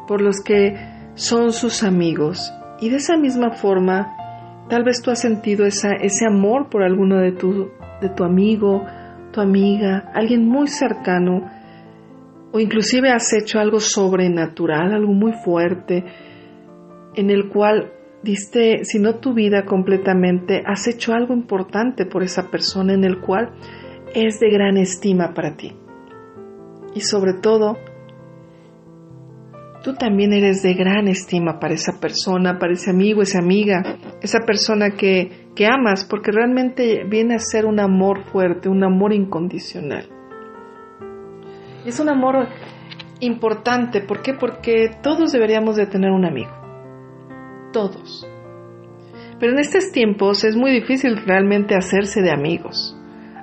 por 0.06 0.20
los 0.20 0.40
que 0.40 0.76
son 1.14 1.52
sus 1.52 1.82
amigos. 1.82 2.52
Y 2.80 2.90
de 2.90 2.96
esa 2.96 3.16
misma 3.16 3.50
forma, 3.50 4.16
tal 4.68 4.84
vez 4.84 5.02
tú 5.02 5.10
has 5.10 5.20
sentido 5.20 5.66
ese 5.66 6.26
amor 6.26 6.68
por 6.68 6.82
alguno 6.82 7.16
de 7.18 7.32
tu, 7.32 7.70
de 8.00 8.08
tu 8.08 8.24
amigo, 8.24 8.84
tu 9.32 9.40
amiga, 9.40 10.10
alguien 10.14 10.46
muy 10.46 10.68
cercano, 10.68 11.50
o 12.52 12.60
inclusive 12.60 13.10
has 13.10 13.32
hecho 13.32 13.58
algo 13.58 13.80
sobrenatural, 13.80 14.92
algo 14.92 15.12
muy 15.12 15.32
fuerte, 15.32 16.04
en 17.14 17.30
el 17.30 17.48
cual 17.48 17.92
diste, 18.22 18.84
si 18.84 18.98
no 18.98 19.16
tu 19.16 19.34
vida 19.34 19.64
completamente, 19.64 20.62
has 20.66 20.86
hecho 20.86 21.12
algo 21.12 21.34
importante 21.34 22.06
por 22.06 22.22
esa 22.22 22.50
persona 22.50 22.94
en 22.94 23.04
el 23.04 23.20
cual 23.20 23.52
es 24.14 24.40
de 24.40 24.50
gran 24.50 24.76
estima 24.76 25.34
para 25.34 25.56
ti. 25.56 25.72
Y 26.94 27.00
sobre 27.00 27.34
todo, 27.34 27.76
tú 29.82 29.94
también 29.94 30.32
eres 30.32 30.62
de 30.62 30.74
gran 30.74 31.06
estima 31.06 31.58
para 31.60 31.74
esa 31.74 32.00
persona, 32.00 32.58
para 32.58 32.72
ese 32.72 32.90
amigo, 32.90 33.22
esa 33.22 33.40
amiga, 33.40 33.98
esa 34.22 34.40
persona 34.46 34.92
que, 34.92 35.50
que 35.54 35.66
amas, 35.66 36.04
porque 36.04 36.32
realmente 36.32 37.04
viene 37.04 37.34
a 37.34 37.38
ser 37.38 37.66
un 37.66 37.78
amor 37.78 38.24
fuerte, 38.24 38.68
un 38.68 38.84
amor 38.84 39.12
incondicional. 39.12 40.17
Es 41.84 42.00
un 42.00 42.08
amor 42.08 42.48
importante, 43.20 44.00
¿por 44.00 44.22
qué? 44.22 44.34
Porque 44.34 44.90
todos 45.02 45.32
deberíamos 45.32 45.76
de 45.76 45.86
tener 45.86 46.10
un 46.10 46.24
amigo. 46.24 46.50
Todos. 47.72 48.26
Pero 49.38 49.52
en 49.52 49.58
estos 49.58 49.92
tiempos 49.92 50.44
es 50.44 50.56
muy 50.56 50.70
difícil 50.70 51.16
realmente 51.24 51.74
hacerse 51.74 52.22
de 52.22 52.30
amigos. 52.30 52.96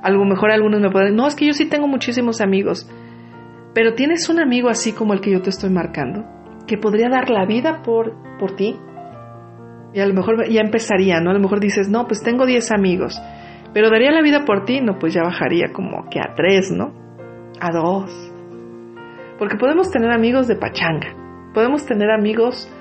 A 0.04 0.10
lo 0.12 0.24
mejor 0.26 0.52
algunos 0.52 0.82
me 0.82 0.92
pueden, 0.92 1.16
no, 1.16 1.28
es 1.28 1.36
que 1.36 1.48
yo 1.48 1.54
sí 1.54 1.66
tengo 1.66 1.88
muchísimos 1.88 2.42
amigos. 2.42 2.90
Pero 3.74 3.94
tienes 3.94 4.30
un 4.30 4.40
amigo 4.40 4.70
así 4.70 4.94
como 4.94 5.14
el 5.14 5.22
que 5.22 5.32
yo 5.32 5.42
te 5.42 5.50
estoy 5.50 5.70
marcando, 5.70 6.26
que 6.68 6.78
podría 6.78 7.10
dar 7.10 7.30
la 7.30 7.46
vida 7.46 7.82
por, 7.84 8.14
por 8.40 8.56
ti. 8.56 8.78
Y 9.94 10.00
a 10.00 10.06
lo 10.06 10.14
mejor 10.14 10.48
ya 10.50 10.62
empezaría, 10.62 11.20
¿no? 11.22 11.32
A 11.32 11.34
lo 11.34 11.40
mejor 11.40 11.60
dices, 11.60 11.90
no, 11.90 12.08
pues 12.08 12.22
tengo 12.22 12.46
10 12.46 12.72
amigos, 12.72 13.22
pero 13.74 13.90
daría 13.90 14.12
la 14.12 14.22
vida 14.22 14.44
por 14.46 14.66
ti, 14.66 14.82
no, 14.82 15.00
pues 15.00 15.14
ya 15.14 15.24
bajaría 15.24 15.72
como 15.74 16.10
que 16.10 16.20
a 16.20 16.34
3, 16.36 16.72
¿no? 16.72 17.05
A 17.60 17.72
2. 17.72 18.32
Porque 19.38 19.58
podemos 19.58 19.92
tener 19.92 20.12
amigos 20.12 20.48
de 20.48 20.56
pachanga, 20.56 21.14
podemos 21.54 21.86
tener 21.86 22.10
amigos 22.12 22.72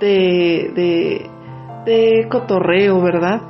de, 0.00 0.70
de, 0.74 1.30
de 1.84 2.28
cotorreo, 2.28 3.02
¿verdad? 3.02 3.40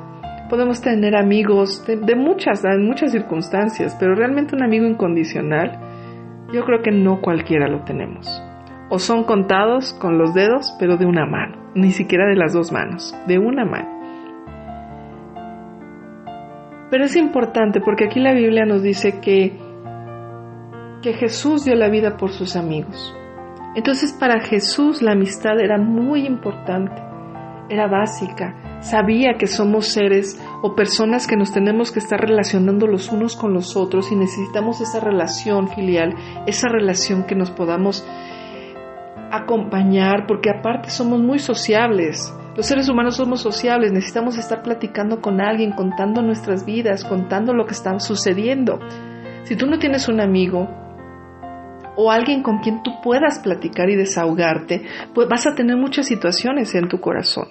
Podemos 0.49 0.81
tener 0.81 1.15
amigos 1.15 1.85
de, 1.85 1.97
de 1.97 2.15
muchas, 2.15 2.63
en 2.65 2.85
muchas 2.85 3.11
circunstancias, 3.11 3.95
pero 3.99 4.15
realmente 4.15 4.55
un 4.55 4.63
amigo 4.63 4.85
incondicional, 4.85 5.79
yo 6.53 6.63
creo 6.65 6.81
que 6.81 6.91
no 6.91 7.21
cualquiera 7.21 7.67
lo 7.67 7.83
tenemos. 7.83 8.27
O 8.89 8.99
son 8.99 9.23
contados 9.23 9.93
con 9.93 10.17
los 10.17 10.33
dedos, 10.33 10.75
pero 10.79 10.97
de 10.97 11.05
una 11.05 11.25
mano, 11.25 11.71
ni 11.73 11.91
siquiera 11.91 12.27
de 12.27 12.35
las 12.35 12.53
dos 12.53 12.71
manos, 12.71 13.15
de 13.27 13.39
una 13.39 13.65
mano. 13.65 13.95
Pero 16.91 17.05
es 17.05 17.15
importante 17.15 17.81
porque 17.81 18.05
aquí 18.05 18.19
la 18.19 18.33
Biblia 18.33 18.65
nos 18.65 18.83
dice 18.83 19.19
que, 19.19 19.57
que 21.05 21.13
Jesús 21.13 21.63
dio 21.63 21.75
la 21.75 21.87
vida 21.87 22.17
por 22.17 22.31
sus 22.31 22.55
amigos. 22.55 23.15
Entonces 23.75 24.11
para 24.11 24.41
Jesús 24.41 25.03
la 25.03 25.11
amistad 25.11 25.59
era 25.59 25.77
muy 25.77 26.25
importante, 26.25 26.99
era 27.69 27.85
básica, 27.87 28.79
sabía 28.81 29.35
que 29.37 29.45
somos 29.45 29.85
seres 29.85 30.41
o 30.63 30.73
personas 30.73 31.27
que 31.27 31.35
nos 31.35 31.51
tenemos 31.51 31.91
que 31.91 31.99
estar 31.99 32.19
relacionando 32.19 32.87
los 32.87 33.11
unos 33.11 33.35
con 33.35 33.53
los 33.53 33.77
otros 33.77 34.11
y 34.11 34.15
necesitamos 34.15 34.81
esa 34.81 34.99
relación 34.99 35.67
filial, 35.67 36.15
esa 36.47 36.69
relación 36.69 37.25
que 37.25 37.35
nos 37.35 37.51
podamos 37.51 38.03
acompañar, 39.31 40.25
porque 40.27 40.49
aparte 40.49 40.89
somos 40.89 41.21
muy 41.21 41.37
sociables. 41.37 42.33
Los 42.55 42.65
seres 42.65 42.89
humanos 42.89 43.17
somos 43.17 43.41
sociables, 43.41 43.91
necesitamos 43.91 44.39
estar 44.39 44.63
platicando 44.63 45.21
con 45.21 45.39
alguien, 45.39 45.73
contando 45.73 46.23
nuestras 46.23 46.65
vidas, 46.65 47.03
contando 47.03 47.53
lo 47.53 47.67
que 47.67 47.73
está 47.73 47.99
sucediendo. 47.99 48.79
Si 49.43 49.55
tú 49.55 49.67
no 49.67 49.77
tienes 49.77 50.07
un 50.07 50.19
amigo 50.19 50.67
o 51.95 52.11
alguien 52.11 52.43
con 52.43 52.59
quien 52.59 52.83
tú 52.83 52.91
puedas 53.03 53.39
platicar 53.39 53.89
y 53.89 53.95
desahogarte, 53.95 54.83
pues 55.13 55.27
vas 55.27 55.47
a 55.47 55.55
tener 55.55 55.77
muchas 55.77 56.07
situaciones 56.07 56.73
en 56.75 56.87
tu 56.87 56.99
corazón. 56.99 57.47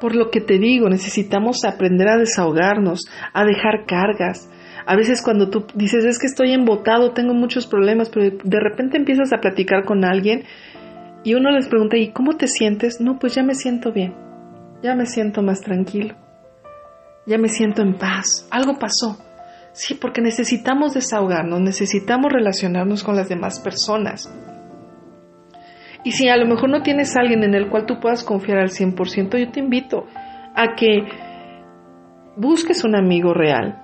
Por 0.00 0.14
lo 0.14 0.30
que 0.30 0.40
te 0.40 0.58
digo, 0.58 0.88
necesitamos 0.88 1.64
aprender 1.64 2.08
a 2.08 2.18
desahogarnos, 2.18 3.06
a 3.32 3.44
dejar 3.44 3.86
cargas. 3.86 4.50
A 4.86 4.96
veces 4.96 5.22
cuando 5.22 5.48
tú 5.48 5.64
dices, 5.74 6.04
es 6.04 6.18
que 6.18 6.26
estoy 6.26 6.52
embotado, 6.52 7.12
tengo 7.12 7.32
muchos 7.32 7.66
problemas, 7.66 8.10
pero 8.10 8.36
de 8.42 8.60
repente 8.60 8.98
empiezas 8.98 9.32
a 9.32 9.38
platicar 9.38 9.84
con 9.84 10.04
alguien 10.04 10.44
y 11.22 11.34
uno 11.34 11.50
les 11.50 11.68
pregunta, 11.68 11.96
¿y 11.96 12.12
cómo 12.12 12.36
te 12.36 12.46
sientes? 12.48 13.00
No, 13.00 13.18
pues 13.18 13.34
ya 13.34 13.42
me 13.42 13.54
siento 13.54 13.92
bien, 13.92 14.14
ya 14.82 14.94
me 14.94 15.06
siento 15.06 15.40
más 15.40 15.62
tranquilo, 15.62 16.14
ya 17.26 17.38
me 17.38 17.48
siento 17.48 17.80
en 17.80 17.94
paz, 17.94 18.46
algo 18.50 18.78
pasó. 18.78 19.16
Sí, 19.74 19.94
porque 19.94 20.20
necesitamos 20.20 20.94
desahogarnos, 20.94 21.60
necesitamos 21.60 22.32
relacionarnos 22.32 23.02
con 23.02 23.16
las 23.16 23.28
demás 23.28 23.58
personas. 23.58 24.32
Y 26.04 26.12
si 26.12 26.28
a 26.28 26.36
lo 26.36 26.46
mejor 26.46 26.70
no 26.70 26.82
tienes 26.82 27.16
alguien 27.16 27.42
en 27.42 27.54
el 27.54 27.68
cual 27.68 27.84
tú 27.84 27.98
puedas 27.98 28.22
confiar 28.22 28.58
al 28.58 28.70
100%, 28.70 29.36
yo 29.36 29.50
te 29.50 29.58
invito 29.58 30.06
a 30.54 30.76
que 30.76 31.02
busques 32.36 32.84
un 32.84 32.94
amigo 32.94 33.34
real 33.34 33.82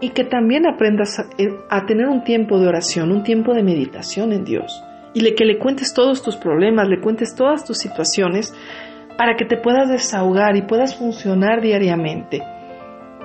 y 0.00 0.10
que 0.10 0.22
también 0.22 0.64
aprendas 0.64 1.18
a, 1.18 1.24
a 1.70 1.86
tener 1.86 2.06
un 2.06 2.22
tiempo 2.22 2.60
de 2.60 2.68
oración, 2.68 3.10
un 3.10 3.24
tiempo 3.24 3.52
de 3.52 3.64
meditación 3.64 4.32
en 4.32 4.44
Dios. 4.44 4.80
Y 5.12 5.22
le, 5.22 5.34
que 5.34 5.44
le 5.44 5.58
cuentes 5.58 5.92
todos 5.92 6.22
tus 6.22 6.36
problemas, 6.36 6.88
le 6.88 7.00
cuentes 7.00 7.34
todas 7.34 7.64
tus 7.64 7.78
situaciones 7.78 8.54
para 9.18 9.34
que 9.36 9.44
te 9.44 9.56
puedas 9.56 9.88
desahogar 9.88 10.56
y 10.56 10.62
puedas 10.62 10.96
funcionar 10.96 11.60
diariamente. 11.60 12.42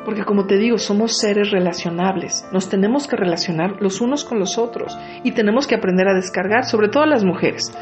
Porque 0.07 0.23
como 0.23 0.45
te 0.45 0.55
digo, 0.55 0.77
somos 0.77 1.17
seres 1.17 1.51
relacionables. 1.51 2.47
Nos 2.53 2.69
tenemos 2.69 3.09
que 3.09 3.17
relacionar 3.17 3.81
los 3.81 3.99
unos 3.99 4.23
con 4.23 4.39
los 4.39 4.57
otros 4.57 4.97
y 5.21 5.33
tenemos 5.33 5.67
que 5.67 5.75
aprender 5.75 6.07
a 6.07 6.13
descargar, 6.13 6.63
sobre 6.63 6.87
todo 6.87 7.05
las 7.05 7.25
mujeres. 7.25 7.77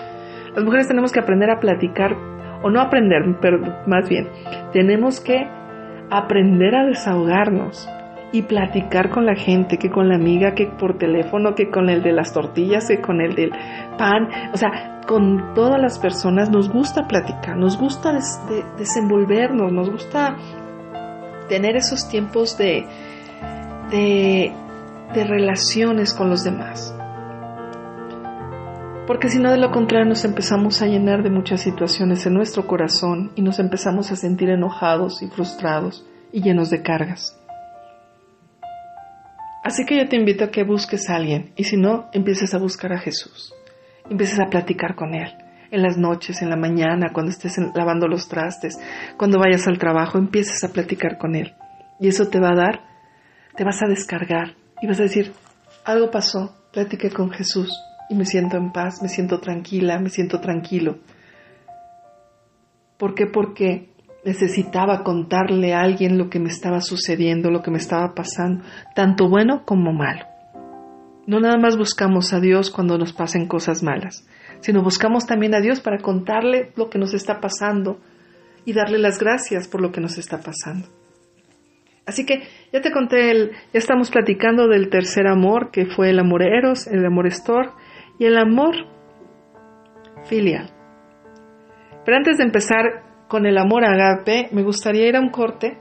Las 0.55 0.65
mujeres 0.65 0.87
tenemos 0.87 1.11
que 1.11 1.19
aprender 1.19 1.51
a 1.51 1.59
platicar, 1.59 2.17
o 2.63 2.71
no 2.71 2.81
aprender, 2.81 3.21
pero 3.39 3.59
más 3.85 4.09
bien, 4.09 4.27
tenemos 4.73 5.19
que 5.19 5.47
aprender 6.09 6.73
a 6.73 6.87
desahogarnos 6.87 7.87
y 8.31 8.41
platicar 8.41 9.11
con 9.11 9.27
la 9.27 9.35
gente, 9.35 9.77
que 9.77 9.91
con 9.91 10.09
la 10.09 10.15
amiga, 10.15 10.55
que 10.55 10.65
por 10.65 10.97
teléfono, 10.97 11.53
que 11.53 11.69
con 11.69 11.91
el 11.91 12.01
de 12.01 12.11
las 12.11 12.33
tortillas, 12.33 12.87
que 12.87 13.01
con 13.01 13.21
el 13.21 13.35
del 13.35 13.51
pan, 13.99 14.29
o 14.51 14.57
sea, 14.57 15.01
con 15.05 15.53
todas 15.53 15.79
las 15.79 15.99
personas 15.99 16.49
nos 16.49 16.71
gusta 16.71 17.07
platicar, 17.07 17.55
nos 17.55 17.77
gusta 17.77 18.13
des 18.13 18.41
de 18.49 18.65
desenvolvernos, 18.79 19.71
nos 19.71 19.91
gusta 19.91 20.35
tener 21.47 21.75
esos 21.75 22.07
tiempos 22.09 22.57
de, 22.57 22.85
de, 23.91 25.23
relaciones 25.23 26.13
con 26.13 26.29
los 26.29 26.43
demás. 26.43 26.93
Porque 29.07 29.29
si 29.29 29.39
no, 29.39 29.51
de 29.51 29.57
lo 29.57 29.71
contrario, 29.71 30.07
nos 30.07 30.25
empezamos 30.25 30.81
a 30.81 30.87
llenar 30.87 31.21
de 31.23 31.29
muchas 31.29 31.61
situaciones 31.61 32.25
en 32.25 32.33
nuestro 32.33 32.65
corazón 32.65 33.31
y 33.35 33.41
nos 33.41 33.59
empezamos 33.59 34.11
a 34.11 34.15
sentir 34.15 34.49
enojados 34.49 35.21
y 35.21 35.27
frustrados 35.27 36.05
y 36.31 36.41
llenos 36.41 36.69
de 36.69 36.81
cargas. 36.81 37.39
Así 39.63 39.85
que 39.85 39.97
yo 39.97 40.07
te 40.09 40.15
invito 40.15 40.43
a 40.43 40.51
que 40.51 40.63
busques 40.63 41.09
a 41.09 41.15
alguien 41.15 41.53
y 41.55 41.63
si 41.65 41.77
no, 41.77 42.07
empieces 42.13 42.53
a 42.53 42.59
buscar 42.59 42.93
a 42.93 42.99
Jesús. 42.99 43.53
Empieces 44.09 44.39
a 44.39 44.49
platicar 44.49 44.95
con 44.95 45.13
Él 45.15 45.44
en 45.75 45.83
las 45.83 45.97
noches, 45.97 46.41
en 46.41 46.49
la 46.49 46.55
mañana, 46.55 47.11
cuando 47.13 47.31
estés 47.31 47.57
lavando 47.75 48.07
los 48.07 48.27
trastes, 48.27 48.79
cuando 49.17 49.39
vayas 49.39 49.67
al 49.67 49.77
trabajo, 49.77 50.17
empieces 50.17 50.63
a 50.63 50.71
platicar 50.71 51.17
con 51.17 51.35
Él. 51.35 51.53
Y 51.99 52.07
eso 52.07 52.27
te 52.29 52.39
va 52.39 52.49
a 52.49 52.55
dar, 52.55 52.81
te 53.55 53.63
vas 53.63 53.81
a 53.83 53.87
descargar 53.87 54.55
y 54.81 54.87
vas 54.87 54.99
a 54.99 55.03
decir, 55.03 55.33
algo 55.85 56.09
pasó, 56.09 56.55
platiqué 56.73 57.09
con 57.11 57.29
Jesús 57.29 57.71
y 58.09 58.15
me 58.15 58.25
siento 58.25 58.57
en 58.57 58.71
paz, 58.71 59.01
me 59.01 59.09
siento 59.09 59.39
tranquila, 59.39 59.99
me 59.99 60.09
siento 60.09 60.39
tranquilo. 60.39 60.99
¿Por 62.97 63.13
qué? 63.13 63.27
Porque 63.27 63.89
necesitaba 64.23 65.03
contarle 65.03 65.73
a 65.73 65.81
alguien 65.81 66.17
lo 66.17 66.29
que 66.29 66.39
me 66.39 66.49
estaba 66.49 66.81
sucediendo, 66.81 67.51
lo 67.51 67.61
que 67.61 67.71
me 67.71 67.77
estaba 67.77 68.13
pasando, 68.15 68.63
tanto 68.95 69.29
bueno 69.29 69.63
como 69.65 69.93
malo. 69.93 70.25
No 71.27 71.39
nada 71.39 71.57
más 71.57 71.77
buscamos 71.77 72.33
a 72.33 72.39
Dios 72.39 72.71
cuando 72.71 72.97
nos 72.97 73.13
pasen 73.13 73.47
cosas 73.47 73.83
malas, 73.83 74.27
sino 74.61 74.81
buscamos 74.81 75.25
también 75.25 75.55
a 75.55 75.61
Dios 75.61 75.81
para 75.81 75.99
contarle 75.99 76.71
lo 76.75 76.89
que 76.89 76.99
nos 76.99 77.13
está 77.13 77.39
pasando 77.39 77.99
y 78.65 78.73
darle 78.73 78.97
las 78.97 79.19
gracias 79.19 79.67
por 79.67 79.81
lo 79.81 79.91
que 79.91 80.01
nos 80.01 80.17
está 80.17 80.39
pasando. 80.39 80.87
Así 82.05 82.25
que 82.25 82.43
ya 82.71 82.81
te 82.81 82.91
conté, 82.91 83.31
el, 83.31 83.51
ya 83.51 83.79
estamos 83.79 84.11
platicando 84.11 84.67
del 84.67 84.89
tercer 84.89 85.27
amor, 85.27 85.71
que 85.71 85.85
fue 85.85 86.11
el 86.11 86.19
amor 86.19 86.43
eros, 86.43 86.87
el 86.87 87.03
amor 87.05 87.25
estor 87.25 87.73
y 88.19 88.25
el 88.25 88.37
amor 88.37 88.75
filial. 90.25 90.69
Pero 92.03 92.17
antes 92.17 92.37
de 92.37 92.43
empezar 92.43 93.03
con 93.27 93.47
el 93.47 93.57
amor 93.57 93.83
agape, 93.83 94.49
me 94.51 94.61
gustaría 94.61 95.07
ir 95.07 95.15
a 95.15 95.19
un 95.19 95.29
corte 95.29 95.79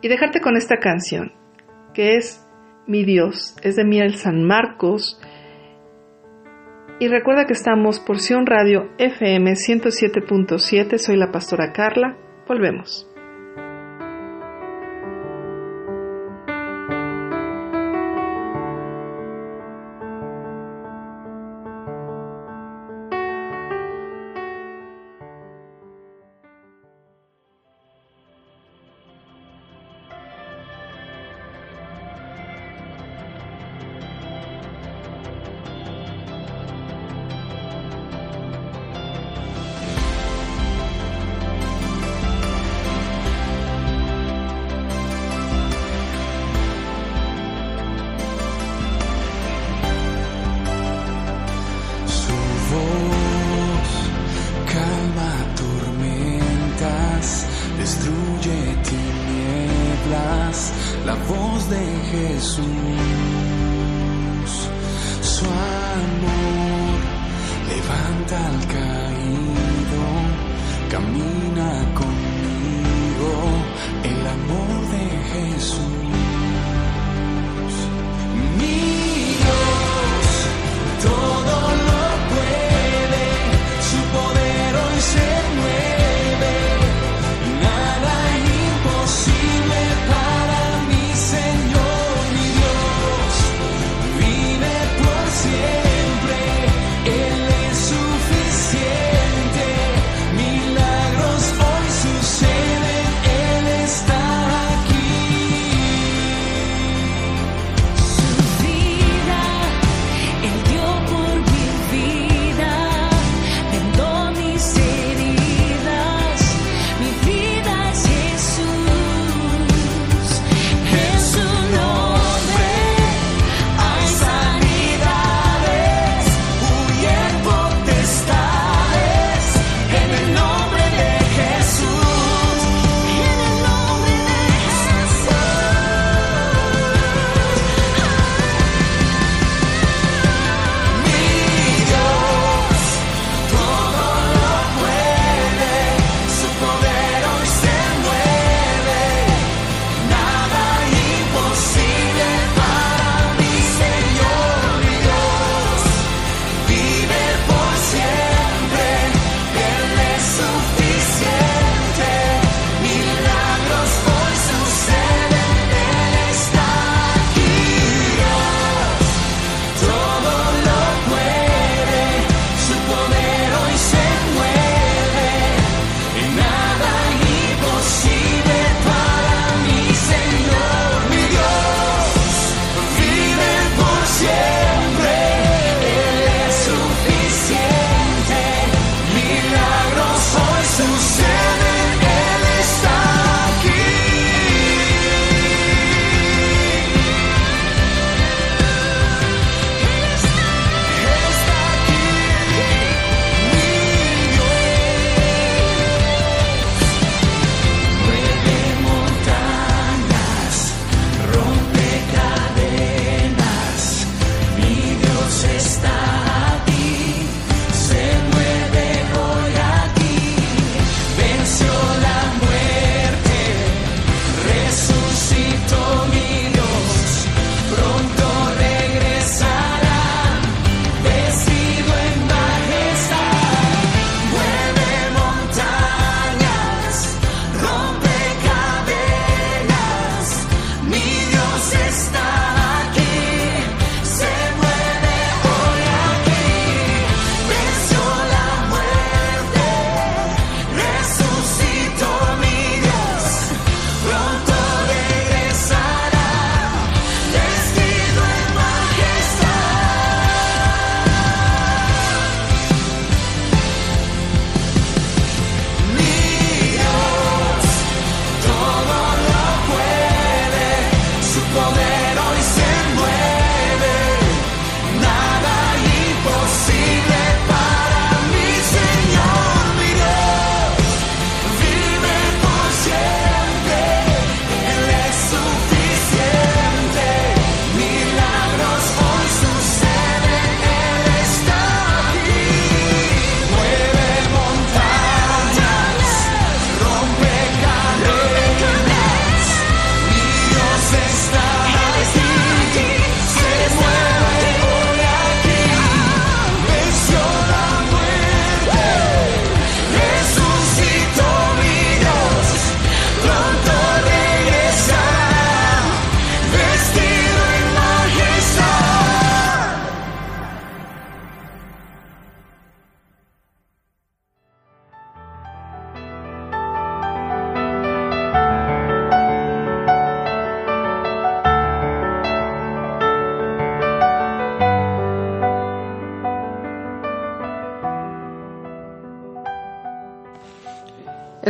y 0.00 0.08
dejarte 0.08 0.40
con 0.40 0.56
esta 0.56 0.78
canción, 0.78 1.32
que 1.94 2.16
es 2.16 2.44
Mi 2.86 3.04
Dios, 3.04 3.56
es 3.62 3.76
de 3.76 3.84
Miel 3.84 4.16
San 4.16 4.44
Marcos. 4.44 5.20
Y 7.00 7.06
recuerda 7.06 7.46
que 7.46 7.52
estamos 7.52 8.00
por 8.00 8.18
Sion 8.18 8.44
Radio 8.44 8.90
FM 8.98 9.52
107.7, 9.52 10.98
soy 10.98 11.16
la 11.16 11.30
pastora 11.30 11.72
Carla, 11.72 12.16
volvemos. 12.48 13.07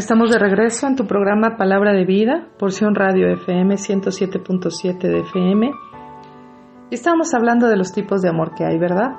Estamos 0.08 0.30
de 0.30 0.38
regreso 0.38 0.86
en 0.86 0.96
tu 0.96 1.06
programa 1.06 1.58
Palabra 1.58 1.92
de 1.92 2.06
Vida, 2.06 2.48
porción 2.58 2.94
Radio 2.94 3.28
FM 3.28 3.74
107.7 3.74 5.00
de 5.00 5.20
FM. 5.20 5.70
Y 6.88 6.94
estábamos 6.94 7.34
hablando 7.34 7.68
de 7.68 7.76
los 7.76 7.92
tipos 7.92 8.22
de 8.22 8.30
amor 8.30 8.54
que 8.54 8.64
hay, 8.64 8.78
¿verdad? 8.78 9.10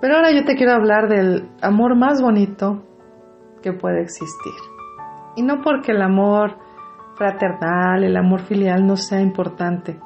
Pero 0.00 0.14
ahora 0.14 0.30
yo 0.30 0.44
te 0.44 0.54
quiero 0.54 0.74
hablar 0.74 1.08
del 1.08 1.48
amor 1.60 1.96
más 1.96 2.22
bonito 2.22 2.84
que 3.60 3.72
puede 3.72 4.00
existir. 4.02 4.52
Y 5.34 5.42
no 5.42 5.60
porque 5.60 5.90
el 5.90 6.02
amor 6.02 6.56
fraternal, 7.16 8.04
el 8.04 8.16
amor 8.16 8.42
filial 8.42 8.86
no 8.86 8.96
sea 8.96 9.20
importante. 9.20 9.98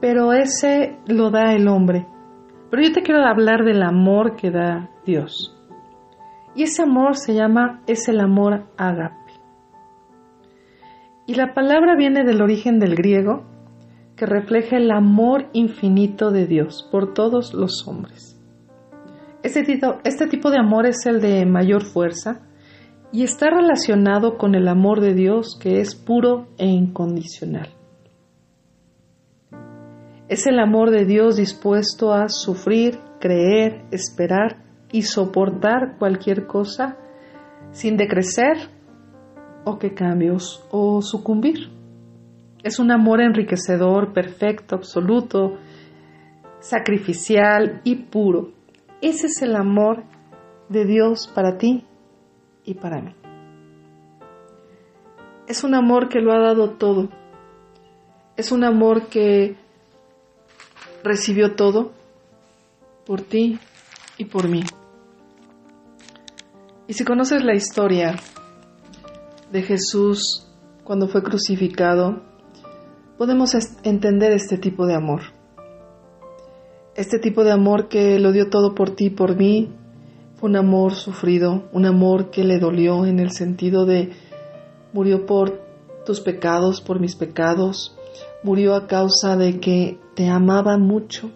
Pero 0.00 0.32
ese 0.32 0.98
lo 1.06 1.30
da 1.30 1.52
el 1.52 1.68
hombre. 1.68 2.04
Pero 2.68 2.82
yo 2.82 2.92
te 2.92 3.02
quiero 3.02 3.24
hablar 3.24 3.62
del 3.62 3.84
amor 3.84 4.34
que 4.34 4.50
da 4.50 4.90
Dios. 5.06 5.54
Y 6.58 6.64
ese 6.64 6.82
amor 6.82 7.16
se 7.16 7.34
llama, 7.34 7.84
es 7.86 8.08
el 8.08 8.18
amor 8.18 8.64
agape. 8.76 9.32
Y 11.24 11.36
la 11.36 11.54
palabra 11.54 11.94
viene 11.94 12.24
del 12.24 12.42
origen 12.42 12.80
del 12.80 12.96
griego, 12.96 13.44
que 14.16 14.26
refleja 14.26 14.76
el 14.76 14.90
amor 14.90 15.50
infinito 15.52 16.32
de 16.32 16.48
Dios 16.48 16.88
por 16.90 17.14
todos 17.14 17.54
los 17.54 17.86
hombres. 17.86 18.42
Este 19.44 19.62
tipo, 19.62 20.00
este 20.02 20.26
tipo 20.26 20.50
de 20.50 20.58
amor 20.58 20.86
es 20.86 21.06
el 21.06 21.20
de 21.20 21.46
mayor 21.46 21.84
fuerza 21.84 22.40
y 23.12 23.22
está 23.22 23.50
relacionado 23.50 24.36
con 24.36 24.56
el 24.56 24.66
amor 24.66 25.00
de 25.00 25.14
Dios 25.14 25.56
que 25.62 25.78
es 25.78 25.94
puro 25.94 26.48
e 26.58 26.66
incondicional. 26.66 27.68
Es 30.28 30.44
el 30.48 30.58
amor 30.58 30.90
de 30.90 31.04
Dios 31.04 31.36
dispuesto 31.36 32.12
a 32.12 32.28
sufrir, 32.28 32.98
creer, 33.20 33.84
esperar 33.92 34.67
y 34.92 35.02
soportar 35.02 35.96
cualquier 35.98 36.46
cosa 36.46 36.96
sin 37.72 37.96
decrecer 37.96 38.56
o 39.64 39.78
que 39.78 39.94
cambios 39.94 40.64
o 40.70 41.02
sucumbir. 41.02 41.70
Es 42.62 42.78
un 42.78 42.90
amor 42.90 43.20
enriquecedor, 43.20 44.12
perfecto, 44.12 44.74
absoluto, 44.74 45.58
sacrificial 46.60 47.80
y 47.84 47.96
puro. 47.96 48.50
Ese 49.00 49.26
es 49.28 49.42
el 49.42 49.54
amor 49.54 50.02
de 50.68 50.84
Dios 50.84 51.30
para 51.34 51.56
ti 51.56 51.84
y 52.64 52.74
para 52.74 53.00
mí. 53.00 53.14
Es 55.46 55.64
un 55.64 55.74
amor 55.74 56.08
que 56.08 56.20
lo 56.20 56.32
ha 56.32 56.40
dado 56.40 56.70
todo. 56.70 57.08
Es 58.36 58.52
un 58.52 58.64
amor 58.64 59.06
que 59.06 59.56
recibió 61.02 61.54
todo 61.54 61.92
por 63.06 63.22
ti 63.22 63.58
y 64.18 64.24
por 64.26 64.48
mí. 64.48 64.62
Y 66.88 66.94
si 66.94 67.04
conoces 67.04 67.44
la 67.44 67.54
historia 67.54 68.16
de 69.52 69.60
Jesús 69.60 70.48
cuando 70.84 71.06
fue 71.06 71.22
crucificado, 71.22 72.22
podemos 73.18 73.54
entender 73.82 74.32
este 74.32 74.56
tipo 74.56 74.86
de 74.86 74.94
amor. 74.94 75.20
Este 76.94 77.18
tipo 77.18 77.44
de 77.44 77.50
amor 77.50 77.88
que 77.88 78.18
lo 78.18 78.32
dio 78.32 78.48
todo 78.48 78.74
por 78.74 78.96
ti 78.96 79.10
por 79.10 79.36
mí, 79.36 79.70
fue 80.36 80.48
un 80.48 80.56
amor 80.56 80.94
sufrido, 80.94 81.68
un 81.72 81.84
amor 81.84 82.30
que 82.30 82.42
le 82.42 82.58
dolió 82.58 83.04
en 83.04 83.20
el 83.20 83.32
sentido 83.32 83.84
de 83.84 84.12
murió 84.94 85.26
por 85.26 85.60
tus 86.06 86.22
pecados, 86.22 86.80
por 86.80 87.00
mis 87.00 87.16
pecados, 87.16 87.98
murió 88.42 88.74
a 88.74 88.86
causa 88.86 89.36
de 89.36 89.60
que 89.60 90.00
te 90.14 90.30
amaba 90.30 90.78
mucho 90.78 91.30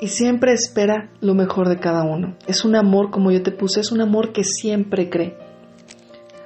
y 0.00 0.08
siempre 0.08 0.52
espera 0.52 1.10
lo 1.20 1.34
mejor 1.34 1.68
de 1.68 1.78
cada 1.78 2.04
uno. 2.04 2.36
Es 2.46 2.64
un 2.64 2.74
amor, 2.74 3.10
como 3.10 3.30
yo 3.30 3.42
te 3.42 3.52
puse, 3.52 3.80
es 3.80 3.92
un 3.92 4.00
amor 4.00 4.32
que 4.32 4.44
siempre 4.44 5.10
cree. 5.10 5.36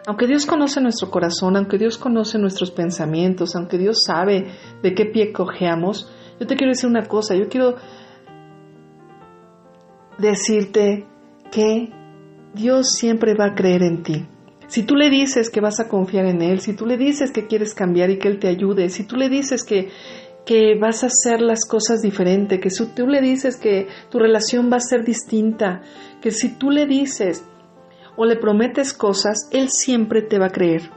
Aunque 0.06 0.26
Dios 0.26 0.44
conoce 0.44 0.80
nuestro 0.80 1.10
corazón, 1.10 1.56
aunque 1.56 1.78
Dios 1.78 1.96
conoce 1.96 2.38
nuestros 2.38 2.70
pensamientos, 2.70 3.56
aunque 3.56 3.78
Dios 3.78 4.02
sabe 4.04 4.48
de 4.82 4.94
qué 4.94 5.06
pie 5.06 5.32
cojeamos, 5.32 6.10
yo 6.38 6.46
te 6.46 6.56
quiero 6.56 6.72
decir 6.72 6.90
una 6.90 7.06
cosa, 7.06 7.34
yo 7.36 7.48
quiero 7.48 7.76
decirte 10.18 11.06
que 11.50 11.90
Dios 12.54 12.90
siempre 12.90 13.34
va 13.34 13.46
a 13.46 13.54
creer 13.54 13.82
en 13.82 14.02
ti. 14.02 14.26
Si 14.66 14.82
tú 14.82 14.96
le 14.96 15.08
dices 15.08 15.50
que 15.50 15.60
vas 15.60 15.78
a 15.80 15.88
confiar 15.88 16.26
en 16.26 16.42
Él, 16.42 16.60
si 16.60 16.74
tú 16.74 16.86
le 16.86 16.96
dices 16.96 17.30
que 17.30 17.46
quieres 17.46 17.74
cambiar 17.74 18.10
y 18.10 18.18
que 18.18 18.28
Él 18.28 18.38
te 18.38 18.48
ayude, 18.48 18.88
si 18.90 19.04
tú 19.04 19.16
le 19.16 19.28
dices 19.28 19.62
que 19.62 19.90
que 20.44 20.78
vas 20.78 21.02
a 21.02 21.06
hacer 21.06 21.40
las 21.40 21.64
cosas 21.66 22.02
diferente, 22.02 22.60
que 22.60 22.70
si 22.70 22.86
tú 22.86 23.06
le 23.06 23.20
dices 23.20 23.56
que 23.56 23.88
tu 24.10 24.18
relación 24.18 24.70
va 24.70 24.76
a 24.76 24.80
ser 24.80 25.04
distinta, 25.04 25.80
que 26.20 26.30
si 26.30 26.58
tú 26.58 26.70
le 26.70 26.86
dices 26.86 27.44
o 28.16 28.26
le 28.26 28.36
prometes 28.36 28.92
cosas, 28.92 29.48
Él 29.52 29.70
siempre 29.70 30.22
te 30.22 30.38
va 30.38 30.46
a 30.46 30.50
creer. 30.50 30.90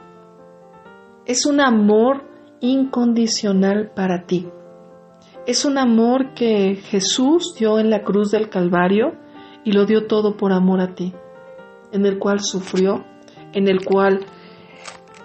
Es 1.26 1.46
un 1.46 1.60
amor 1.60 2.24
incondicional 2.60 3.90
para 3.94 4.24
ti. 4.24 4.48
Es 5.46 5.64
un 5.64 5.78
amor 5.78 6.34
que 6.34 6.76
Jesús 6.76 7.54
dio 7.58 7.78
en 7.78 7.90
la 7.90 8.02
cruz 8.02 8.30
del 8.30 8.50
Calvario 8.50 9.14
y 9.64 9.72
lo 9.72 9.86
dio 9.86 10.06
todo 10.06 10.36
por 10.36 10.52
amor 10.52 10.80
a 10.80 10.94
ti, 10.94 11.14
en 11.92 12.04
el 12.04 12.18
cual 12.18 12.40
sufrió, 12.40 13.04
en 13.52 13.68
el 13.68 13.84
cual 13.84 14.26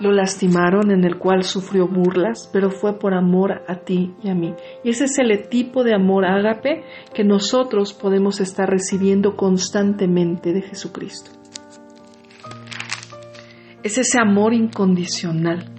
lo 0.04 0.12
lastimaron, 0.12 0.92
en 0.92 1.04
el 1.06 1.18
cual 1.18 1.44
sufrió 1.44 1.88
burlas, 1.88 2.50
pero 2.52 2.70
fue 2.70 3.00
por 3.00 3.14
amor 3.14 3.64
a 3.68 3.78
ti 3.86 4.14
y 4.22 4.30
a 4.30 4.36
mí. 4.36 4.54
Y 4.84 4.90
ese 4.90 5.06
es 5.06 5.18
el 5.18 5.48
tipo 5.48 5.84
de 5.84 5.96
amor 5.96 6.26
ágape 6.26 6.84
que 7.14 7.24
nosotros 7.24 7.94
podemos 7.94 8.42
estar 8.42 8.70
recibiendo 8.70 9.36
constantemente 9.36 10.54
de 10.54 10.62
Jesucristo. 10.62 11.32
Es 13.82 13.98
ese 13.98 14.20
amor 14.20 14.54
incondicional. 14.54 15.70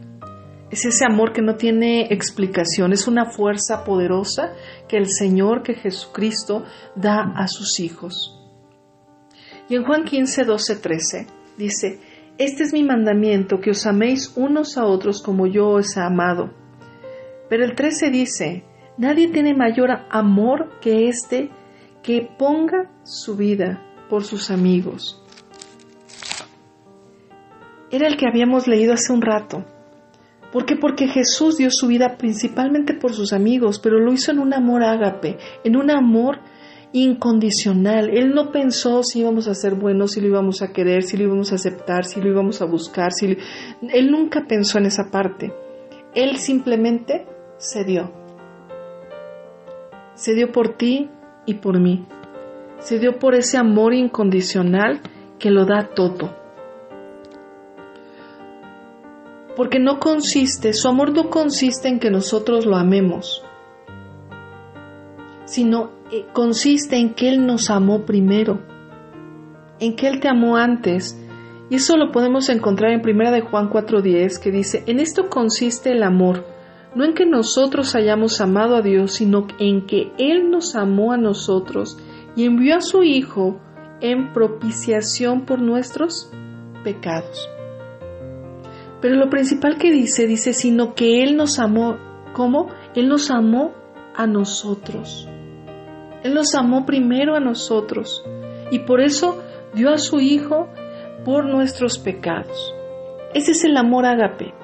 Es 0.70 0.85
ese 0.87 1.05
amor 1.05 1.33
que 1.33 1.43
no 1.43 1.55
tiene 1.55 2.09
explicación, 2.11 2.93
es 2.93 3.07
una 3.07 3.27
fuerza 3.27 3.85
poderosa 3.85 4.55
que 4.89 4.97
el 4.97 5.07
Señor, 5.09 5.62
que 5.62 5.75
Jesucristo, 5.75 6.64
da 6.97 7.33
a 7.37 7.47
sus 7.47 7.79
hijos. 7.79 8.41
Y 9.68 9.77
en 9.77 9.85
Juan 9.85 10.05
15, 10.05 10.45
12, 10.45 10.77
13 10.77 11.27
dice, 11.57 12.01
este 12.37 12.64
es 12.64 12.72
mi 12.72 12.82
mandamiento, 12.82 13.61
que 13.61 13.70
os 13.70 13.87
améis 13.87 14.32
unos 14.37 14.76
a 14.76 14.85
otros 14.85 15.22
como 15.22 15.47
yo 15.47 15.68
os 15.68 15.97
he 15.97 16.01
amado. 16.01 16.51
Pero 17.49 17.64
el 17.64 17.74
13 17.74 18.11
dice, 18.11 18.64
nadie 18.99 19.28
tiene 19.28 19.55
mayor 19.55 19.91
amor 20.11 20.80
que 20.80 21.09
este 21.09 21.51
que 22.03 22.28
ponga 22.39 22.91
su 23.05 23.37
vida 23.37 23.82
por 24.11 24.24
sus 24.24 24.51
amigos. 24.51 25.22
Era 27.91 28.09
el 28.09 28.16
que 28.16 28.26
habíamos 28.26 28.66
leído 28.66 28.93
hace 28.93 29.12
un 29.12 29.22
rato. 29.22 29.64
¿Por 30.53 30.66
qué? 30.66 30.76
Porque 30.76 31.07
Jesús 31.07 31.57
dio 31.57 31.70
su 31.70 31.87
vida 31.87 32.16
principalmente 32.18 32.95
por 32.95 33.12
sus 33.12 33.32
amigos, 33.32 33.78
pero 33.78 33.99
lo 34.01 34.12
hizo 34.12 34.32
en 34.32 34.41
un 34.41 34.53
amor 34.53 34.82
ágape, 34.82 35.39
en 35.64 35.76
un 35.76 35.91
amor 35.91 36.41
incondicional. 36.95 38.09
Él 38.09 38.34
no 38.34 38.53
pensó 38.53 39.03
si 39.03 39.20
íbamos 39.20 39.49
a 39.49 39.55
ser 39.55 39.74
buenos, 39.74 40.12
si 40.12 40.20
lo 40.20 40.28
íbamos 40.28 40.62
a 40.62 40.72
querer, 40.72 41.03
si 41.03 41.16
lo 41.16 41.24
íbamos 41.24 41.51
a 41.51 41.57
aceptar, 41.57 42.05
si 42.05 42.20
lo 42.20 42.30
íbamos 42.30 42.62
a 42.62 42.66
buscar. 42.66 43.12
Si 43.12 43.36
Él 43.92 44.11
nunca 44.11 44.47
pensó 44.47 44.78
en 44.78 44.86
esa 44.86 45.11
parte. 45.11 45.53
Él 46.14 46.36
simplemente 46.36 47.26
se 47.59 47.84
dio. 47.84 48.12
Se 50.14 50.34
dio 50.34 50.53
por 50.53 50.76
ti 50.76 51.11
y 51.45 51.55
por 51.55 51.80
mí. 51.80 52.07
Se 52.78 53.01
dio 53.01 53.18
por 53.18 53.34
ese 53.34 53.59
amor 53.59 53.92
incondicional 53.92 55.01
que 55.40 55.51
lo 55.51 55.66
da 55.66 55.90
todo. 55.97 56.32
Porque 59.57 59.80
no 59.80 59.99
consiste, 59.99 60.72
su 60.72 60.86
amor 60.86 61.12
no 61.12 61.28
consiste 61.28 61.88
en 61.88 61.99
que 61.99 62.11
nosotros 62.11 62.66
lo 62.66 62.76
amemos, 62.76 63.45
sino 65.45 65.90
eh, 66.11 66.26
consiste 66.32 66.97
en 66.97 67.14
que 67.14 67.28
Él 67.28 67.47
nos 67.47 67.70
amó 67.70 68.05
primero, 68.05 68.61
en 69.80 69.97
que 69.97 70.09
Él 70.09 70.20
te 70.20 70.28
amó 70.28 70.57
antes. 70.57 71.20
Y 71.70 71.76
eso 71.76 71.97
lo 71.97 72.12
podemos 72.12 72.49
encontrar 72.49 72.92
en 72.92 73.01
1 73.01 73.30
de 73.30 73.40
Juan 73.40 73.70
4:10 73.70 74.38
que 74.38 74.51
dice, 74.51 74.84
en 74.86 75.01
esto 75.01 75.28
consiste 75.28 75.92
el 75.92 76.03
amor, 76.03 76.45
no 76.95 77.05
en 77.05 77.14
que 77.14 77.26
nosotros 77.26 77.95
hayamos 77.95 78.40
amado 78.40 78.76
a 78.76 78.82
Dios, 78.82 79.14
sino 79.14 79.47
en 79.59 79.86
que 79.86 80.12
Él 80.18 80.51
nos 80.51 80.76
amó 80.76 81.12
a 81.12 81.16
nosotros 81.16 81.99
y 82.36 82.45
envió 82.45 82.76
a 82.76 82.80
su 82.80 83.03
Hijo 83.03 83.59
en 84.01 84.32
propiciación 84.32 85.47
por 85.47 85.61
nuestros 85.61 86.30
pecados. 86.82 87.49
Pero 89.01 89.16
lo 89.16 89.28
principal 89.28 89.76
que 89.76 89.90
dice, 89.90 90.26
dice, 90.26 90.53
sino 90.53 90.95
que 90.95 91.22
Él 91.22 91.36
nos 91.36 91.59
amó, 91.59 91.97
¿cómo? 92.32 92.68
Él 92.95 93.09
nos 93.09 93.30
amó 93.30 93.72
a 94.14 94.26
nosotros. 94.26 95.28
Él 96.25 96.33
nos 96.33 96.55
amó 96.55 96.87
primero 96.87 97.37
a 97.37 97.41
nosotros 97.41 98.25
y 98.70 98.81
por 98.81 99.03
eso 99.03 99.43
dio 99.75 99.91
a 99.91 99.99
su 99.99 100.20
Hijo 100.20 100.68
por 101.22 101.45
nuestros 101.45 101.99
pecados. 101.99 102.75
Ese 103.35 103.53
es 103.53 103.64
el 103.64 103.77
amor 103.77 104.07
ágape, 104.07 104.55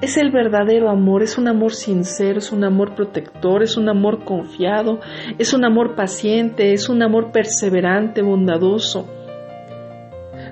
es 0.00 0.16
el 0.16 0.32
verdadero 0.32 0.90
amor, 0.90 1.22
es 1.22 1.38
un 1.38 1.46
amor 1.46 1.72
sincero, 1.72 2.38
es 2.38 2.50
un 2.50 2.64
amor 2.64 2.96
protector, 2.96 3.62
es 3.62 3.76
un 3.76 3.88
amor 3.88 4.24
confiado, 4.24 4.98
es 5.38 5.54
un 5.54 5.64
amor 5.64 5.94
paciente, 5.94 6.72
es 6.72 6.88
un 6.88 7.00
amor 7.00 7.30
perseverante, 7.30 8.20
bondadoso. 8.20 9.06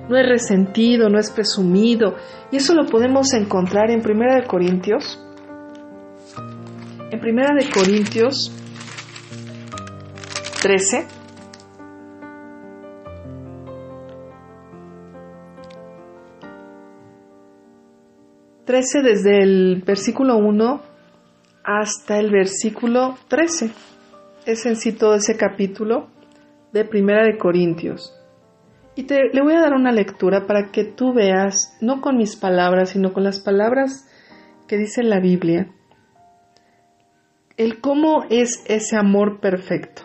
no 0.07 0.17
es 0.17 0.27
resentido, 0.27 1.09
no 1.09 1.19
es 1.19 1.29
presumido. 1.29 2.15
Y 2.51 2.57
eso 2.57 2.73
lo 2.73 2.85
podemos 2.85 3.33
encontrar 3.33 3.91
en 3.91 4.01
Primera 4.01 4.35
de 4.35 4.47
Corintios. 4.47 5.19
En 7.11 7.19
Primera 7.19 7.53
de 7.53 7.69
Corintios 7.69 8.62
13. 10.63 11.05
Trece 18.63 19.01
desde 19.01 19.43
el 19.43 19.83
versículo 19.85 20.37
1 20.37 20.81
hasta 21.65 22.17
el 22.17 22.31
versículo 22.31 23.17
13. 23.27 23.71
Es 24.45 24.65
en 24.65 24.77
sí 24.77 24.93
todo 24.93 25.15
ese 25.15 25.35
capítulo 25.35 26.07
de 26.71 26.85
Primera 26.85 27.25
de 27.25 27.37
Corintios. 27.37 28.17
Y 28.95 29.03
te, 29.03 29.19
le 29.33 29.41
voy 29.41 29.55
a 29.55 29.59
dar 29.59 29.73
una 29.73 29.91
lectura 29.91 30.47
para 30.47 30.71
que 30.71 30.85
tú 30.85 31.13
veas, 31.13 31.75
no 31.81 31.99
con 31.99 32.15
mis 32.15 32.37
palabras, 32.37 32.91
sino 32.91 33.11
con 33.11 33.25
las 33.25 33.41
palabras 33.41 34.07
que 34.69 34.77
dice 34.77 35.03
la 35.03 35.19
Biblia, 35.19 35.73
el 37.57 37.81
cómo 37.81 38.23
es 38.29 38.63
ese 38.69 38.95
amor 38.95 39.41
perfecto 39.41 40.02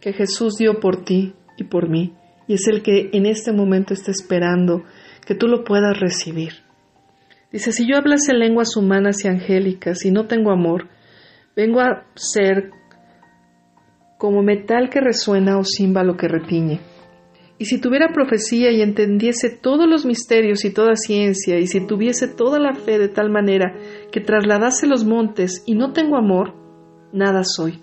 que 0.00 0.12
Jesús 0.12 0.56
dio 0.56 0.80
por 0.80 1.04
ti 1.04 1.34
y 1.56 1.64
por 1.64 1.88
mí, 1.88 2.14
y 2.46 2.54
es 2.54 2.66
el 2.68 2.82
que 2.82 3.10
en 3.12 3.26
este 3.26 3.52
momento 3.52 3.94
está 3.94 4.10
esperando 4.10 4.84
que 5.26 5.34
tú 5.34 5.48
lo 5.48 5.64
puedas 5.64 5.98
recibir. 5.98 6.64
Dice, 7.52 7.72
si 7.72 7.88
yo 7.88 7.96
hablase 7.96 8.34
lenguas 8.34 8.76
humanas 8.76 9.24
y 9.24 9.28
angélicas 9.28 10.04
y 10.04 10.10
no 10.10 10.26
tengo 10.26 10.50
amor, 10.50 10.88
vengo 11.56 11.80
a 11.80 12.06
ser 12.14 12.70
como 14.18 14.42
metal 14.42 14.90
que 14.90 15.00
resuena 15.00 15.58
o 15.58 15.64
címbalo 15.64 16.16
que 16.16 16.28
retiñe. 16.28 16.80
Y 17.58 17.64
si 17.64 17.80
tuviera 17.80 18.12
profecía 18.12 18.70
y 18.70 18.82
entendiese 18.82 19.50
todos 19.50 19.88
los 19.88 20.04
misterios 20.04 20.64
y 20.64 20.72
toda 20.72 20.94
ciencia, 20.94 21.58
y 21.58 21.66
si 21.66 21.84
tuviese 21.86 22.28
toda 22.28 22.60
la 22.60 22.74
fe 22.74 22.98
de 22.98 23.08
tal 23.08 23.30
manera 23.30 23.74
que 24.12 24.20
trasladase 24.20 24.86
los 24.86 25.04
montes 25.04 25.64
y 25.66 25.74
no 25.74 25.92
tengo 25.92 26.16
amor, 26.16 26.54
nada 27.12 27.42
soy. 27.42 27.82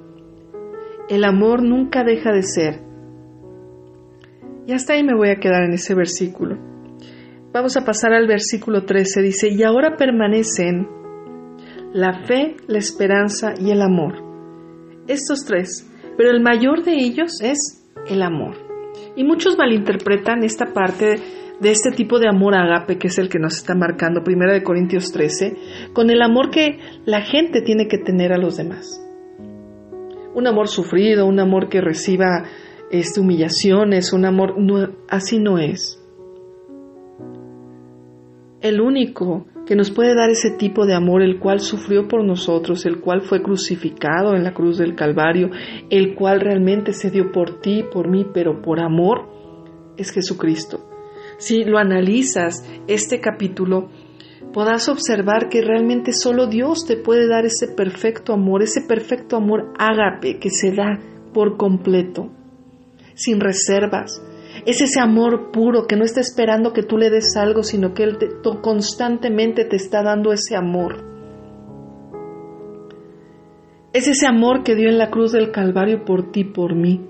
El 1.11 1.25
amor 1.25 1.61
nunca 1.61 2.05
deja 2.05 2.31
de 2.31 2.41
ser. 2.41 2.79
Y 4.65 4.71
hasta 4.71 4.93
ahí 4.93 5.03
me 5.03 5.13
voy 5.13 5.27
a 5.27 5.41
quedar 5.41 5.63
en 5.63 5.73
ese 5.73 5.93
versículo. 5.93 6.57
Vamos 7.51 7.75
a 7.75 7.83
pasar 7.83 8.13
al 8.13 8.27
versículo 8.27 8.85
13. 8.85 9.21
Dice, 9.21 9.49
y 9.49 9.61
ahora 9.63 9.97
permanecen 9.97 10.87
la 11.91 12.23
fe, 12.25 12.55
la 12.67 12.77
esperanza 12.77 13.55
y 13.59 13.71
el 13.71 13.81
amor. 13.81 14.23
Estos 15.05 15.43
tres, 15.43 15.85
pero 16.15 16.31
el 16.31 16.41
mayor 16.41 16.85
de 16.85 16.93
ellos 16.93 17.41
es 17.41 17.85
el 18.07 18.21
amor. 18.23 18.55
Y 19.17 19.25
muchos 19.25 19.57
malinterpretan 19.57 20.45
esta 20.45 20.67
parte 20.67 21.15
de 21.59 21.71
este 21.71 21.91
tipo 21.91 22.19
de 22.19 22.29
amor 22.29 22.55
agape 22.55 22.97
que 22.97 23.09
es 23.09 23.17
el 23.19 23.27
que 23.27 23.37
nos 23.37 23.57
está 23.57 23.75
marcando 23.75 24.21
1 24.25 24.53
de 24.53 24.63
Corintios 24.63 25.11
13 25.11 25.91
con 25.91 26.09
el 26.09 26.21
amor 26.21 26.51
que 26.51 26.79
la 27.03 27.21
gente 27.21 27.61
tiene 27.61 27.89
que 27.89 27.97
tener 27.97 28.31
a 28.31 28.37
los 28.37 28.55
demás. 28.55 29.10
Un 30.33 30.47
amor 30.47 30.67
sufrido, 30.67 31.25
un 31.25 31.39
amor 31.39 31.69
que 31.69 31.81
reciba 31.81 32.45
este, 32.91 33.19
humillaciones, 33.19 34.13
un 34.13 34.25
amor 34.25 34.55
así 35.09 35.39
no 35.39 35.57
es. 35.57 35.97
El 38.61 38.79
único 38.79 39.47
que 39.65 39.75
nos 39.75 39.91
puede 39.91 40.15
dar 40.15 40.29
ese 40.29 40.51
tipo 40.51 40.85
de 40.85 40.93
amor, 40.93 41.21
el 41.21 41.39
cual 41.39 41.59
sufrió 41.59 42.07
por 42.07 42.23
nosotros, 42.23 42.85
el 42.85 42.99
cual 42.99 43.21
fue 43.21 43.41
crucificado 43.41 44.35
en 44.35 44.43
la 44.43 44.53
cruz 44.53 44.77
del 44.77 44.95
Calvario, 44.95 45.49
el 45.89 46.15
cual 46.15 46.41
realmente 46.41 46.93
se 46.93 47.09
dio 47.09 47.31
por 47.31 47.61
ti, 47.61 47.83
por 47.91 48.09
mí, 48.09 48.25
pero 48.33 48.61
por 48.61 48.79
amor, 48.79 49.29
es 49.97 50.11
Jesucristo. 50.11 50.87
Si 51.37 51.63
lo 51.63 51.79
analizas, 51.79 52.63
este 52.87 53.19
capítulo, 53.19 53.89
podrás 54.53 54.89
observar 54.89 55.49
que 55.49 55.61
realmente 55.61 56.13
solo 56.13 56.47
Dios 56.47 56.85
te 56.85 56.97
puede 56.97 57.27
dar 57.27 57.45
ese 57.45 57.67
perfecto 57.67 58.33
amor, 58.33 58.63
ese 58.63 58.81
perfecto 58.81 59.37
amor 59.37 59.73
ágape 59.77 60.39
que 60.39 60.49
se 60.49 60.71
da 60.71 60.99
por 61.33 61.57
completo, 61.57 62.29
sin 63.15 63.39
reservas, 63.39 64.21
es 64.65 64.81
ese 64.81 64.99
amor 64.99 65.51
puro 65.51 65.87
que 65.87 65.95
no 65.95 66.03
está 66.03 66.19
esperando 66.19 66.73
que 66.73 66.83
tú 66.83 66.97
le 66.97 67.09
des 67.09 67.35
algo, 67.35 67.63
sino 67.63 67.93
que 67.93 68.03
Él 68.03 68.17
constantemente 68.61 69.65
te 69.65 69.75
está 69.75 70.03
dando 70.03 70.31
ese 70.31 70.55
amor. 70.55 71.03
Es 73.93 74.07
ese 74.07 74.27
amor 74.27 74.63
que 74.63 74.75
dio 74.75 74.89
en 74.89 74.97
la 74.97 75.09
cruz 75.09 75.31
del 75.31 75.51
Calvario 75.51 76.05
por 76.05 76.31
ti, 76.31 76.43
por 76.43 76.75
mí. 76.75 77.01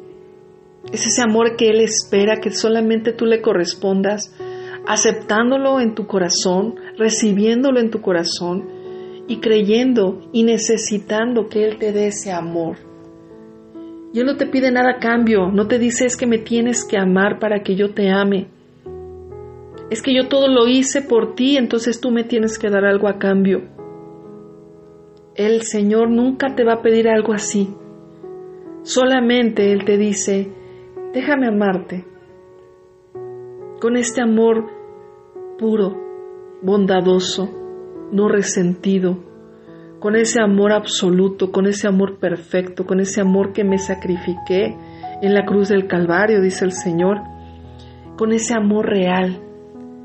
Es 0.91 1.05
ese 1.05 1.21
amor 1.21 1.55
que 1.57 1.69
Él 1.69 1.81
espera 1.81 2.39
que 2.41 2.51
solamente 2.51 3.11
tú 3.11 3.25
le 3.25 3.41
correspondas, 3.41 4.33
aceptándolo 4.87 5.79
en 5.79 5.93
tu 5.93 6.07
corazón, 6.07 6.75
recibiéndolo 7.01 7.79
en 7.79 7.89
tu 7.89 7.99
corazón 7.99 8.67
y 9.27 9.39
creyendo 9.39 10.21
y 10.31 10.43
necesitando 10.43 11.49
que 11.49 11.65
Él 11.65 11.77
te 11.77 11.91
dé 11.91 12.07
ese 12.07 12.31
amor. 12.31 12.77
Y 14.13 14.19
Él 14.19 14.25
no 14.25 14.37
te 14.37 14.45
pide 14.45 14.71
nada 14.71 14.91
a 14.91 14.99
cambio, 14.99 15.51
no 15.51 15.67
te 15.67 15.79
dice 15.79 16.05
es 16.05 16.15
que 16.15 16.27
me 16.27 16.37
tienes 16.37 16.85
que 16.85 16.97
amar 16.97 17.39
para 17.39 17.63
que 17.63 17.75
yo 17.75 17.93
te 17.93 18.09
ame. 18.09 18.47
Es 19.89 20.01
que 20.01 20.13
yo 20.13 20.27
todo 20.27 20.47
lo 20.47 20.67
hice 20.67 21.01
por 21.01 21.33
ti, 21.33 21.57
entonces 21.57 21.99
tú 21.99 22.11
me 22.11 22.23
tienes 22.23 22.59
que 22.59 22.69
dar 22.69 22.85
algo 22.85 23.07
a 23.07 23.17
cambio. 23.17 23.63
El 25.35 25.63
Señor 25.63 26.09
nunca 26.09 26.55
te 26.55 26.63
va 26.63 26.73
a 26.73 26.81
pedir 26.81 27.09
algo 27.09 27.33
así. 27.33 27.73
Solamente 28.83 29.71
Él 29.71 29.85
te 29.85 29.97
dice, 29.97 30.51
déjame 31.13 31.47
amarte. 31.47 32.05
Con 33.79 33.97
este 33.97 34.21
amor 34.21 34.65
puro, 35.57 36.00
bondadoso, 36.61 37.49
no 38.11 38.27
resentido, 38.27 39.17
con 39.99 40.15
ese 40.15 40.41
amor 40.41 40.71
absoluto, 40.71 41.51
con 41.51 41.67
ese 41.67 41.87
amor 41.87 42.17
perfecto, 42.17 42.85
con 42.85 42.99
ese 42.99 43.21
amor 43.21 43.53
que 43.53 43.63
me 43.63 43.77
sacrifiqué 43.77 44.75
en 45.21 45.33
la 45.33 45.45
cruz 45.45 45.69
del 45.69 45.87
Calvario, 45.87 46.41
dice 46.41 46.65
el 46.65 46.71
Señor, 46.71 47.19
con 48.17 48.33
ese 48.33 48.55
amor 48.55 48.87
real 48.87 49.39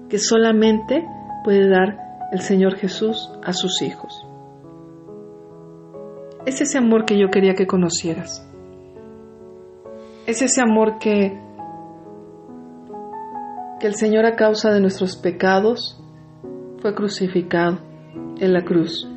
que 0.08 0.18
solamente 0.18 1.06
puede 1.44 1.68
dar 1.68 2.28
el 2.32 2.40
Señor 2.40 2.76
Jesús 2.76 3.30
a 3.42 3.52
sus 3.52 3.80
hijos. 3.82 4.26
Es 6.44 6.60
ese 6.60 6.78
amor 6.78 7.06
que 7.06 7.18
yo 7.18 7.28
quería 7.30 7.54
que 7.54 7.66
conocieras. 7.66 8.46
Es 10.26 10.42
ese 10.42 10.60
amor 10.60 10.98
que, 10.98 11.40
que 13.80 13.86
el 13.86 13.94
Señor 13.94 14.26
a 14.26 14.36
causa 14.36 14.70
de 14.70 14.80
nuestros 14.80 15.16
pecados 15.16 16.02
fue 16.86 16.94
crucificado 16.94 17.78
en 18.38 18.52
la 18.52 18.62
cruz 18.62 19.10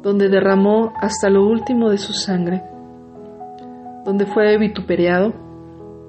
donde 0.00 0.28
derramó 0.28 0.92
hasta 1.00 1.28
lo 1.28 1.44
último 1.44 1.90
de 1.90 1.98
su 1.98 2.12
sangre, 2.12 2.62
donde 4.04 4.24
fue 4.26 4.56
vituperado, 4.58 5.32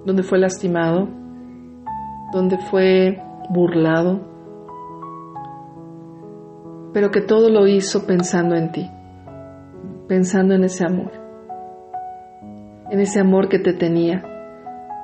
donde 0.05 0.21
fue 0.21 0.37
lastimado, 0.37 1.07
donde 2.33 2.59
fue 2.69 3.19
burlado, 3.49 4.19
pero 6.93 7.09
que 7.09 7.21
todo 7.21 7.49
lo 7.49 7.65
hizo 7.65 8.05
pensando 8.05 8.55
en 8.55 8.71
ti, 8.71 8.87
pensando 10.07 10.53
en 10.53 10.65
ese 10.65 10.85
amor, 10.85 11.13
en 12.91 12.99
ese 12.99 13.21
amor 13.21 13.49
que 13.49 13.57
te 13.57 13.73
tenía. 13.73 14.23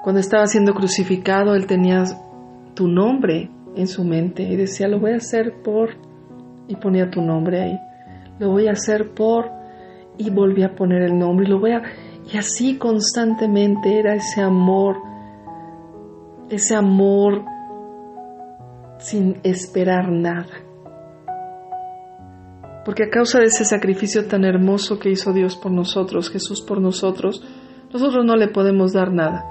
Cuando 0.03 0.19
estaba 0.19 0.45
siendo 0.45 0.75
crucificado, 0.75 1.55
él 1.55 1.65
tenía 1.65 2.03
tu 2.75 2.87
nombre 2.87 3.49
en 3.75 3.87
su 3.87 4.03
mente 4.03 4.43
y 4.43 4.55
decía, 4.55 4.87
lo 4.87 4.99
voy 4.99 5.11
a 5.11 5.17
hacer 5.17 5.61
por, 5.63 5.91
y 6.67 6.75
ponía 6.75 7.09
tu 7.09 7.21
nombre 7.21 7.61
ahí 7.61 7.79
lo 8.39 8.49
voy 8.49 8.67
a 8.67 8.71
hacer 8.71 9.13
por 9.13 9.51
y 10.17 10.29
volví 10.31 10.63
a 10.63 10.75
poner 10.75 11.03
el 11.03 11.17
nombre 11.17 11.45
y 11.45 11.49
lo 11.49 11.59
voy 11.59 11.73
a 11.73 11.83
y 12.31 12.37
así 12.37 12.77
constantemente 12.77 13.99
era 13.99 14.15
ese 14.15 14.41
amor 14.41 14.97
ese 16.49 16.75
amor 16.75 17.45
sin 18.97 19.39
esperar 19.43 20.11
nada 20.11 20.47
porque 22.83 23.03
a 23.03 23.09
causa 23.09 23.39
de 23.39 23.45
ese 23.45 23.63
sacrificio 23.63 24.27
tan 24.27 24.43
hermoso 24.43 24.97
que 24.97 25.11
hizo 25.11 25.33
Dios 25.33 25.55
por 25.55 25.71
nosotros, 25.71 26.31
Jesús 26.31 26.63
por 26.63 26.81
nosotros, 26.81 27.45
nosotros 27.93 28.25
no 28.25 28.35
le 28.35 28.47
podemos 28.47 28.91
dar 28.91 29.13
nada. 29.13 29.45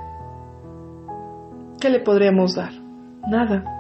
¿qué 1.80 1.90
le 1.90 2.00
podríamos 2.00 2.56
dar? 2.56 2.72
Nada. 3.30 3.79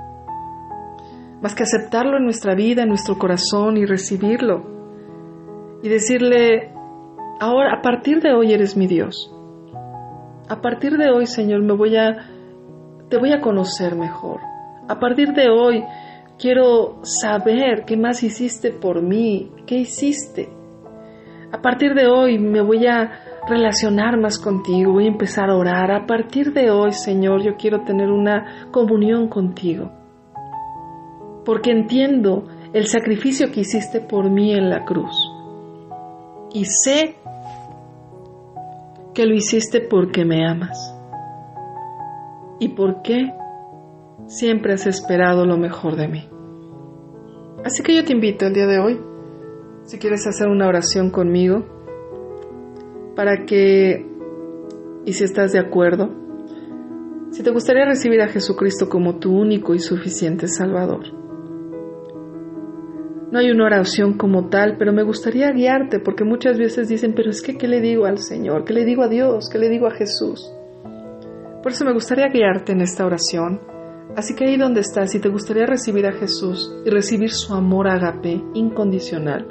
Más 1.42 1.54
que 1.54 1.62
aceptarlo 1.62 2.18
en 2.18 2.24
nuestra 2.24 2.54
vida, 2.54 2.82
en 2.82 2.88
nuestro 2.88 3.18
corazón 3.18 3.76
y 3.76 3.86
recibirlo. 3.86 4.62
Y 5.82 5.88
decirle, 5.88 6.72
ahora, 7.40 7.78
a 7.78 7.82
partir 7.82 8.20
de 8.20 8.32
hoy 8.34 8.52
eres 8.52 8.76
mi 8.76 8.86
Dios. 8.86 9.34
A 10.48 10.60
partir 10.60 10.98
de 10.98 11.10
hoy, 11.10 11.26
Señor, 11.26 11.62
me 11.62 11.72
voy 11.72 11.96
a, 11.96 12.28
te 13.08 13.16
voy 13.16 13.32
a 13.32 13.40
conocer 13.40 13.94
mejor. 13.94 14.40
A 14.88 14.98
partir 14.98 15.32
de 15.32 15.48
hoy, 15.48 15.82
quiero 16.38 16.98
saber 17.02 17.84
qué 17.86 17.96
más 17.96 18.22
hiciste 18.22 18.72
por 18.72 19.00
mí, 19.00 19.50
qué 19.66 19.76
hiciste. 19.76 20.50
A 21.52 21.62
partir 21.62 21.94
de 21.94 22.06
hoy 22.06 22.38
me 22.38 22.60
voy 22.60 22.86
a 22.86 23.12
relacionar 23.48 24.18
más 24.18 24.38
contigo, 24.38 24.92
voy 24.92 25.04
a 25.04 25.08
empezar 25.08 25.50
a 25.50 25.56
orar. 25.56 25.90
A 25.90 26.06
partir 26.06 26.52
de 26.52 26.70
hoy, 26.70 26.92
Señor, 26.92 27.42
yo 27.42 27.56
quiero 27.56 27.82
tener 27.82 28.10
una 28.10 28.68
comunión 28.70 29.28
contigo. 29.28 29.99
Porque 31.50 31.72
entiendo 31.72 32.44
el 32.72 32.86
sacrificio 32.86 33.50
que 33.50 33.62
hiciste 33.62 34.00
por 34.00 34.30
mí 34.30 34.54
en 34.54 34.70
la 34.70 34.84
cruz. 34.84 35.16
Y 36.54 36.64
sé 36.64 37.16
que 39.14 39.26
lo 39.26 39.34
hiciste 39.34 39.80
porque 39.80 40.24
me 40.24 40.48
amas. 40.48 40.94
¿Y 42.60 42.68
por 42.68 43.02
qué? 43.02 43.32
Siempre 44.26 44.74
has 44.74 44.86
esperado 44.86 45.44
lo 45.44 45.56
mejor 45.56 45.96
de 45.96 46.06
mí. 46.06 46.28
Así 47.64 47.82
que 47.82 47.96
yo 47.96 48.04
te 48.04 48.12
invito 48.12 48.46
el 48.46 48.54
día 48.54 48.68
de 48.68 48.78
hoy, 48.78 49.00
si 49.82 49.98
quieres 49.98 50.24
hacer 50.28 50.46
una 50.46 50.68
oración 50.68 51.10
conmigo, 51.10 51.64
para 53.16 53.44
que, 53.44 54.06
y 55.04 55.12
si 55.14 55.24
estás 55.24 55.50
de 55.50 55.58
acuerdo, 55.58 56.10
si 57.32 57.42
te 57.42 57.50
gustaría 57.50 57.86
recibir 57.86 58.20
a 58.20 58.28
Jesucristo 58.28 58.88
como 58.88 59.18
tu 59.18 59.36
único 59.36 59.74
y 59.74 59.80
suficiente 59.80 60.46
Salvador. 60.46 61.18
No 63.30 63.38
hay 63.38 63.50
una 63.50 63.66
oración 63.66 64.14
como 64.14 64.48
tal, 64.48 64.76
pero 64.76 64.92
me 64.92 65.02
gustaría 65.02 65.50
guiarte 65.52 66.00
porque 66.00 66.24
muchas 66.24 66.58
veces 66.58 66.88
dicen, 66.88 67.14
pero 67.14 67.30
es 67.30 67.42
que, 67.42 67.56
¿qué 67.56 67.68
le 67.68 67.80
digo 67.80 68.06
al 68.06 68.18
Señor? 68.18 68.64
¿Qué 68.64 68.72
le 68.72 68.84
digo 68.84 69.02
a 69.02 69.08
Dios? 69.08 69.48
¿Qué 69.48 69.58
le 69.58 69.68
digo 69.68 69.86
a 69.86 69.92
Jesús? 69.92 70.52
Por 71.62 71.72
eso 71.72 71.84
me 71.84 71.92
gustaría 71.92 72.28
guiarte 72.28 72.72
en 72.72 72.80
esta 72.80 73.06
oración. 73.06 73.60
Así 74.16 74.34
que 74.34 74.44
ahí 74.44 74.56
donde 74.56 74.80
estás, 74.80 75.12
si 75.12 75.20
te 75.20 75.28
gustaría 75.28 75.66
recibir 75.66 76.06
a 76.06 76.12
Jesús 76.12 76.74
y 76.84 76.90
recibir 76.90 77.30
su 77.30 77.54
amor 77.54 77.86
agape 77.86 78.42
incondicional, 78.54 79.46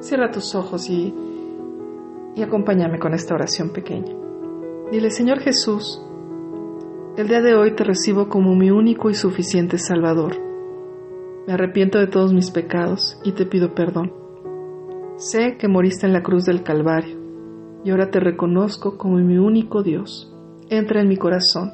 cierra 0.00 0.30
tus 0.30 0.54
ojos 0.54 0.88
y 0.88 1.14
y 2.34 2.42
acompáñame 2.42 2.98
con 2.98 3.14
esta 3.14 3.34
oración 3.34 3.70
pequeña. 3.70 4.14
Dile, 4.90 5.10
Señor 5.10 5.40
Jesús, 5.40 6.02
el 7.16 7.28
día 7.28 7.42
de 7.42 7.54
hoy 7.54 7.74
te 7.74 7.84
recibo 7.84 8.28
como 8.28 8.54
mi 8.54 8.70
único 8.70 9.10
y 9.10 9.14
suficiente 9.14 9.78
Salvador. 9.78 10.51
Me 11.46 11.54
arrepiento 11.54 11.98
de 11.98 12.06
todos 12.06 12.32
mis 12.32 12.50
pecados 12.50 13.18
y 13.24 13.32
te 13.32 13.46
pido 13.46 13.74
perdón. 13.74 14.12
Sé 15.16 15.56
que 15.58 15.68
moriste 15.68 16.06
en 16.06 16.12
la 16.12 16.22
cruz 16.22 16.44
del 16.44 16.62
Calvario 16.62 17.16
y 17.84 17.90
ahora 17.90 18.10
te 18.10 18.20
reconozco 18.20 18.96
como 18.96 19.16
mi 19.16 19.38
único 19.38 19.82
Dios. 19.82 20.32
Entra 20.70 21.00
en 21.00 21.08
mi 21.08 21.16
corazón 21.16 21.72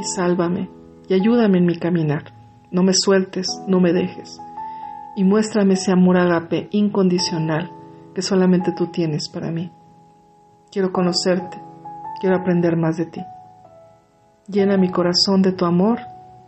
y 0.00 0.04
sálvame 0.04 0.68
y 1.08 1.14
ayúdame 1.14 1.58
en 1.58 1.66
mi 1.66 1.78
caminar. 1.78 2.24
No 2.70 2.82
me 2.82 2.92
sueltes, 2.94 3.48
no 3.68 3.80
me 3.80 3.92
dejes 3.92 4.40
y 5.14 5.24
muéstrame 5.24 5.74
ese 5.74 5.92
amor 5.92 6.16
agape 6.16 6.68
incondicional 6.70 7.70
que 8.14 8.22
solamente 8.22 8.72
tú 8.72 8.88
tienes 8.88 9.28
para 9.28 9.50
mí. 9.50 9.70
Quiero 10.70 10.92
conocerte, 10.92 11.60
quiero 12.20 12.36
aprender 12.36 12.76
más 12.76 12.96
de 12.96 13.06
ti. 13.06 13.20
Llena 14.48 14.76
mi 14.76 14.90
corazón 14.90 15.42
de 15.42 15.52
tu 15.52 15.64
amor 15.64 15.98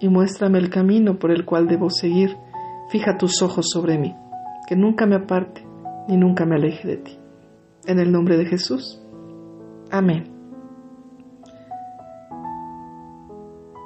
y 0.04 0.08
muéstrame 0.10 0.58
el 0.58 0.68
camino 0.68 1.18
por 1.18 1.30
el 1.30 1.46
cual 1.46 1.66
debo 1.66 1.88
seguir. 1.88 2.36
Fija 2.90 3.16
tus 3.16 3.40
ojos 3.40 3.70
sobre 3.70 3.96
mí, 3.96 4.14
que 4.68 4.76
nunca 4.76 5.06
me 5.06 5.16
aparte 5.16 5.66
ni 6.06 6.18
nunca 6.18 6.44
me 6.44 6.56
aleje 6.56 6.86
de 6.86 6.96
ti. 6.98 7.18
En 7.86 7.98
el 7.98 8.12
nombre 8.12 8.36
de 8.36 8.44
Jesús. 8.44 9.00
Amén. 9.90 10.30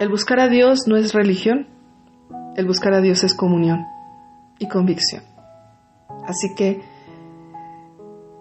El 0.00 0.08
buscar 0.08 0.40
a 0.40 0.48
Dios 0.48 0.88
no 0.88 0.96
es 0.96 1.14
religión, 1.14 1.68
el 2.56 2.66
buscar 2.66 2.94
a 2.94 3.00
Dios 3.00 3.22
es 3.22 3.36
comunión 3.36 3.86
y 4.58 4.66
convicción. 4.66 5.22
Así 6.26 6.48
que 6.56 6.80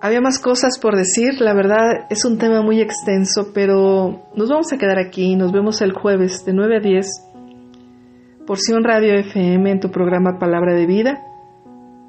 había 0.01 0.21
más 0.21 0.39
cosas 0.39 0.79
por 0.79 0.95
decir, 0.95 1.41
la 1.41 1.53
verdad 1.53 2.05
es 2.09 2.23
un 2.25 2.37
tema 2.37 2.61
muy 2.61 2.81
extenso, 2.81 3.51
pero 3.53 4.23
nos 4.35 4.49
vamos 4.49 4.71
a 4.71 4.77
quedar 4.77 4.99
aquí. 4.99 5.35
Nos 5.35 5.51
vemos 5.51 5.81
el 5.81 5.93
jueves 5.93 6.45
de 6.45 6.53
9 6.53 6.77
a 6.77 6.79
10, 6.79 7.07
Porción 8.47 8.85
Radio 8.85 9.13
FM 9.13 9.69
en 9.69 9.79
tu 9.81 9.91
programa 9.91 10.39
Palabra 10.39 10.73
de 10.73 10.85
Vida. 10.85 11.21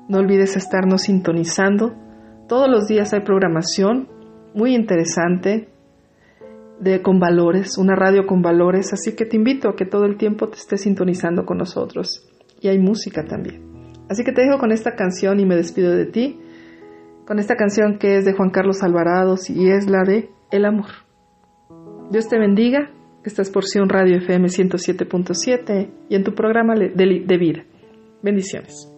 No 0.09 0.19
olvides 0.19 0.57
estarnos 0.57 1.03
sintonizando. 1.03 1.97
Todos 2.47 2.71
los 2.71 2.87
días 2.87 3.13
hay 3.13 3.23
programación 3.23 4.09
muy 4.55 4.73
interesante 4.73 5.69
de 6.79 7.03
con 7.03 7.19
valores, 7.19 7.77
una 7.77 7.97
radio 7.97 8.25
con 8.25 8.41
valores, 8.41 8.93
así 8.93 9.17
que 9.17 9.27
te 9.27 9.35
invito 9.37 9.69
a 9.69 9.75
que 9.75 9.85
todo 9.85 10.05
el 10.05 10.17
tiempo 10.17 10.49
te 10.49 10.59
estés 10.59 10.83
sintonizando 10.83 11.45
con 11.45 11.59
nosotros. 11.59 12.25
Y 12.61 12.69
hay 12.69 12.79
música 12.79 13.25
también. 13.25 13.93
Así 14.09 14.23
que 14.23 14.31
te 14.31 14.43
dejo 14.43 14.59
con 14.59 14.71
esta 14.71 14.95
canción 14.95 15.41
y 15.41 15.45
me 15.45 15.57
despido 15.57 15.91
de 15.91 16.07
ti 16.07 16.39
con 17.27 17.41
esta 17.41 17.57
canción 17.57 17.99
que 17.99 18.17
es 18.17 18.25
de 18.25 18.35
Juan 18.35 18.51
Carlos 18.51 18.85
Alvarado 18.85 19.35
y 19.49 19.71
es 19.71 19.91
la 19.91 20.05
de 20.05 20.31
El 20.53 20.67
amor. 20.67 20.87
Dios 22.13 22.29
te 22.29 22.39
bendiga. 22.39 22.93
Esta 23.25 23.43
es 23.43 23.51
Porción 23.51 23.89
Radio 23.89 24.17
FM 24.19 24.49
107.7 24.49 25.91
y 26.09 26.15
en 26.15 26.25
tu 26.25 26.35
programa 26.35 26.75
de 26.75 27.37
vida. 27.39 27.65
Bendiciones. 28.23 28.98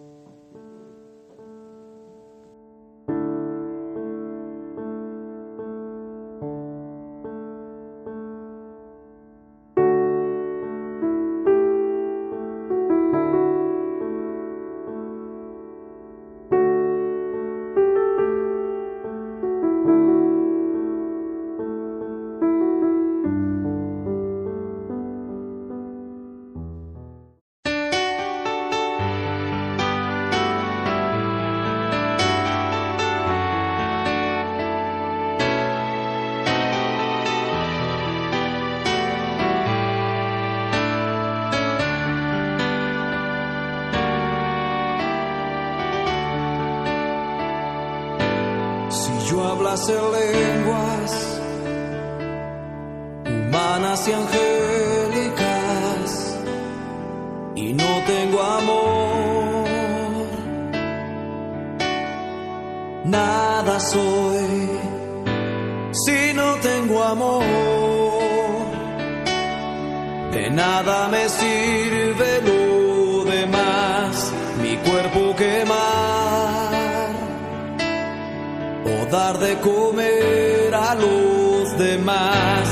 Los 81.01 81.77
demás, 81.77 82.67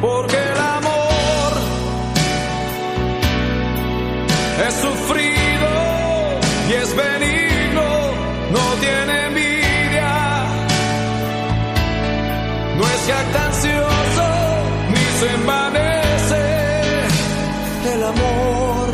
porque 0.00 0.36
el 0.36 0.58
amor 0.78 1.52
es 4.66 4.74
sufrido 4.74 5.72
y 6.68 6.72
es 6.82 6.96
benigno, 6.96 7.88
no 8.56 8.64
tiene 8.84 9.26
envidia, 9.26 10.14
no 12.78 12.84
es 12.94 13.00
jactancioso 13.10 14.26
ni 14.92 15.04
se 15.18 15.28
envanece, 15.40 16.44
el 17.94 18.02
amor 18.04 18.88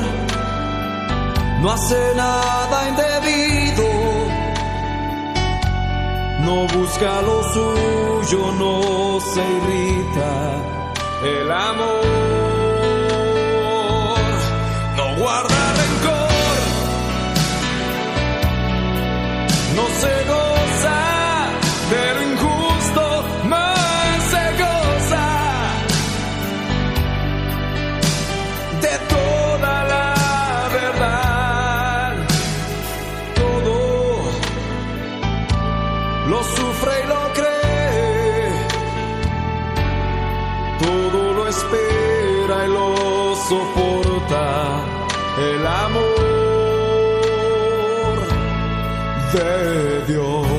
no 1.63 1.73
hace 1.73 2.15
nada 2.17 2.89
indebido 2.89 4.11
no 6.45 6.67
busca 6.67 7.23
lo 7.23 7.43
suyo, 7.53 8.10
orgullo 8.21 8.53
no 8.53 9.21
se 9.21 9.41
irrita, 9.41 10.63
el 11.25 11.51
amor. 11.51 12.40
soporta 43.51 44.85
el 45.51 45.67
amor 45.67 46.21
de 49.33 50.13
Dios. 50.13 50.50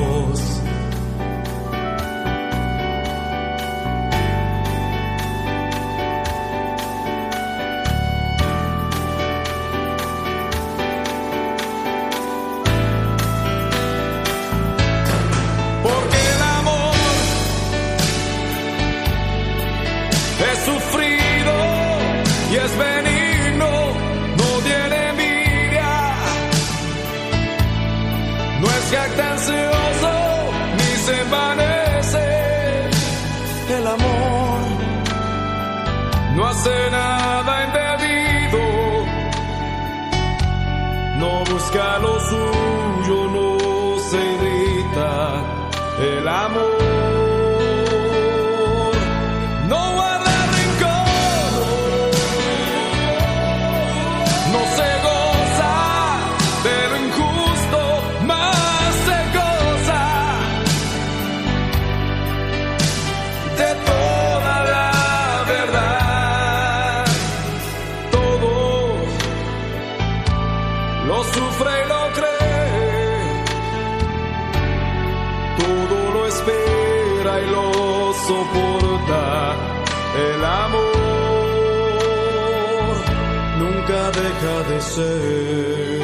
deja 84.42 84.62
de 84.68 84.80
ser. 84.80 86.02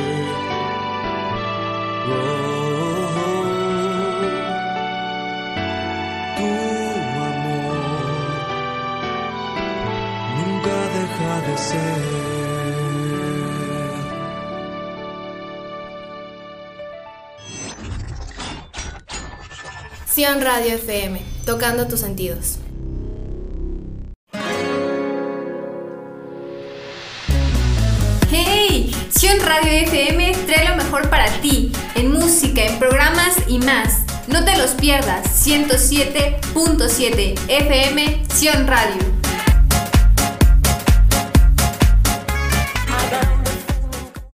Tu 6.37 6.53
amor 7.27 7.79
nunca 10.37 10.77
deja 10.95 11.35
de 11.47 11.57
ser. 11.59 12.19
Sion 20.15 20.41
Radio 20.41 20.75
FM, 20.75 21.21
tocando 21.45 21.87
tus 21.87 22.01
sentidos. 22.01 22.59
y 33.49 33.59
más. 33.59 34.03
No 34.27 34.45
te 34.45 34.57
los 34.57 34.73
pierdas, 34.73 35.47
107.7 35.47 37.39
FM 37.49 38.25
Sion 38.35 38.67
Radio. 38.67 39.08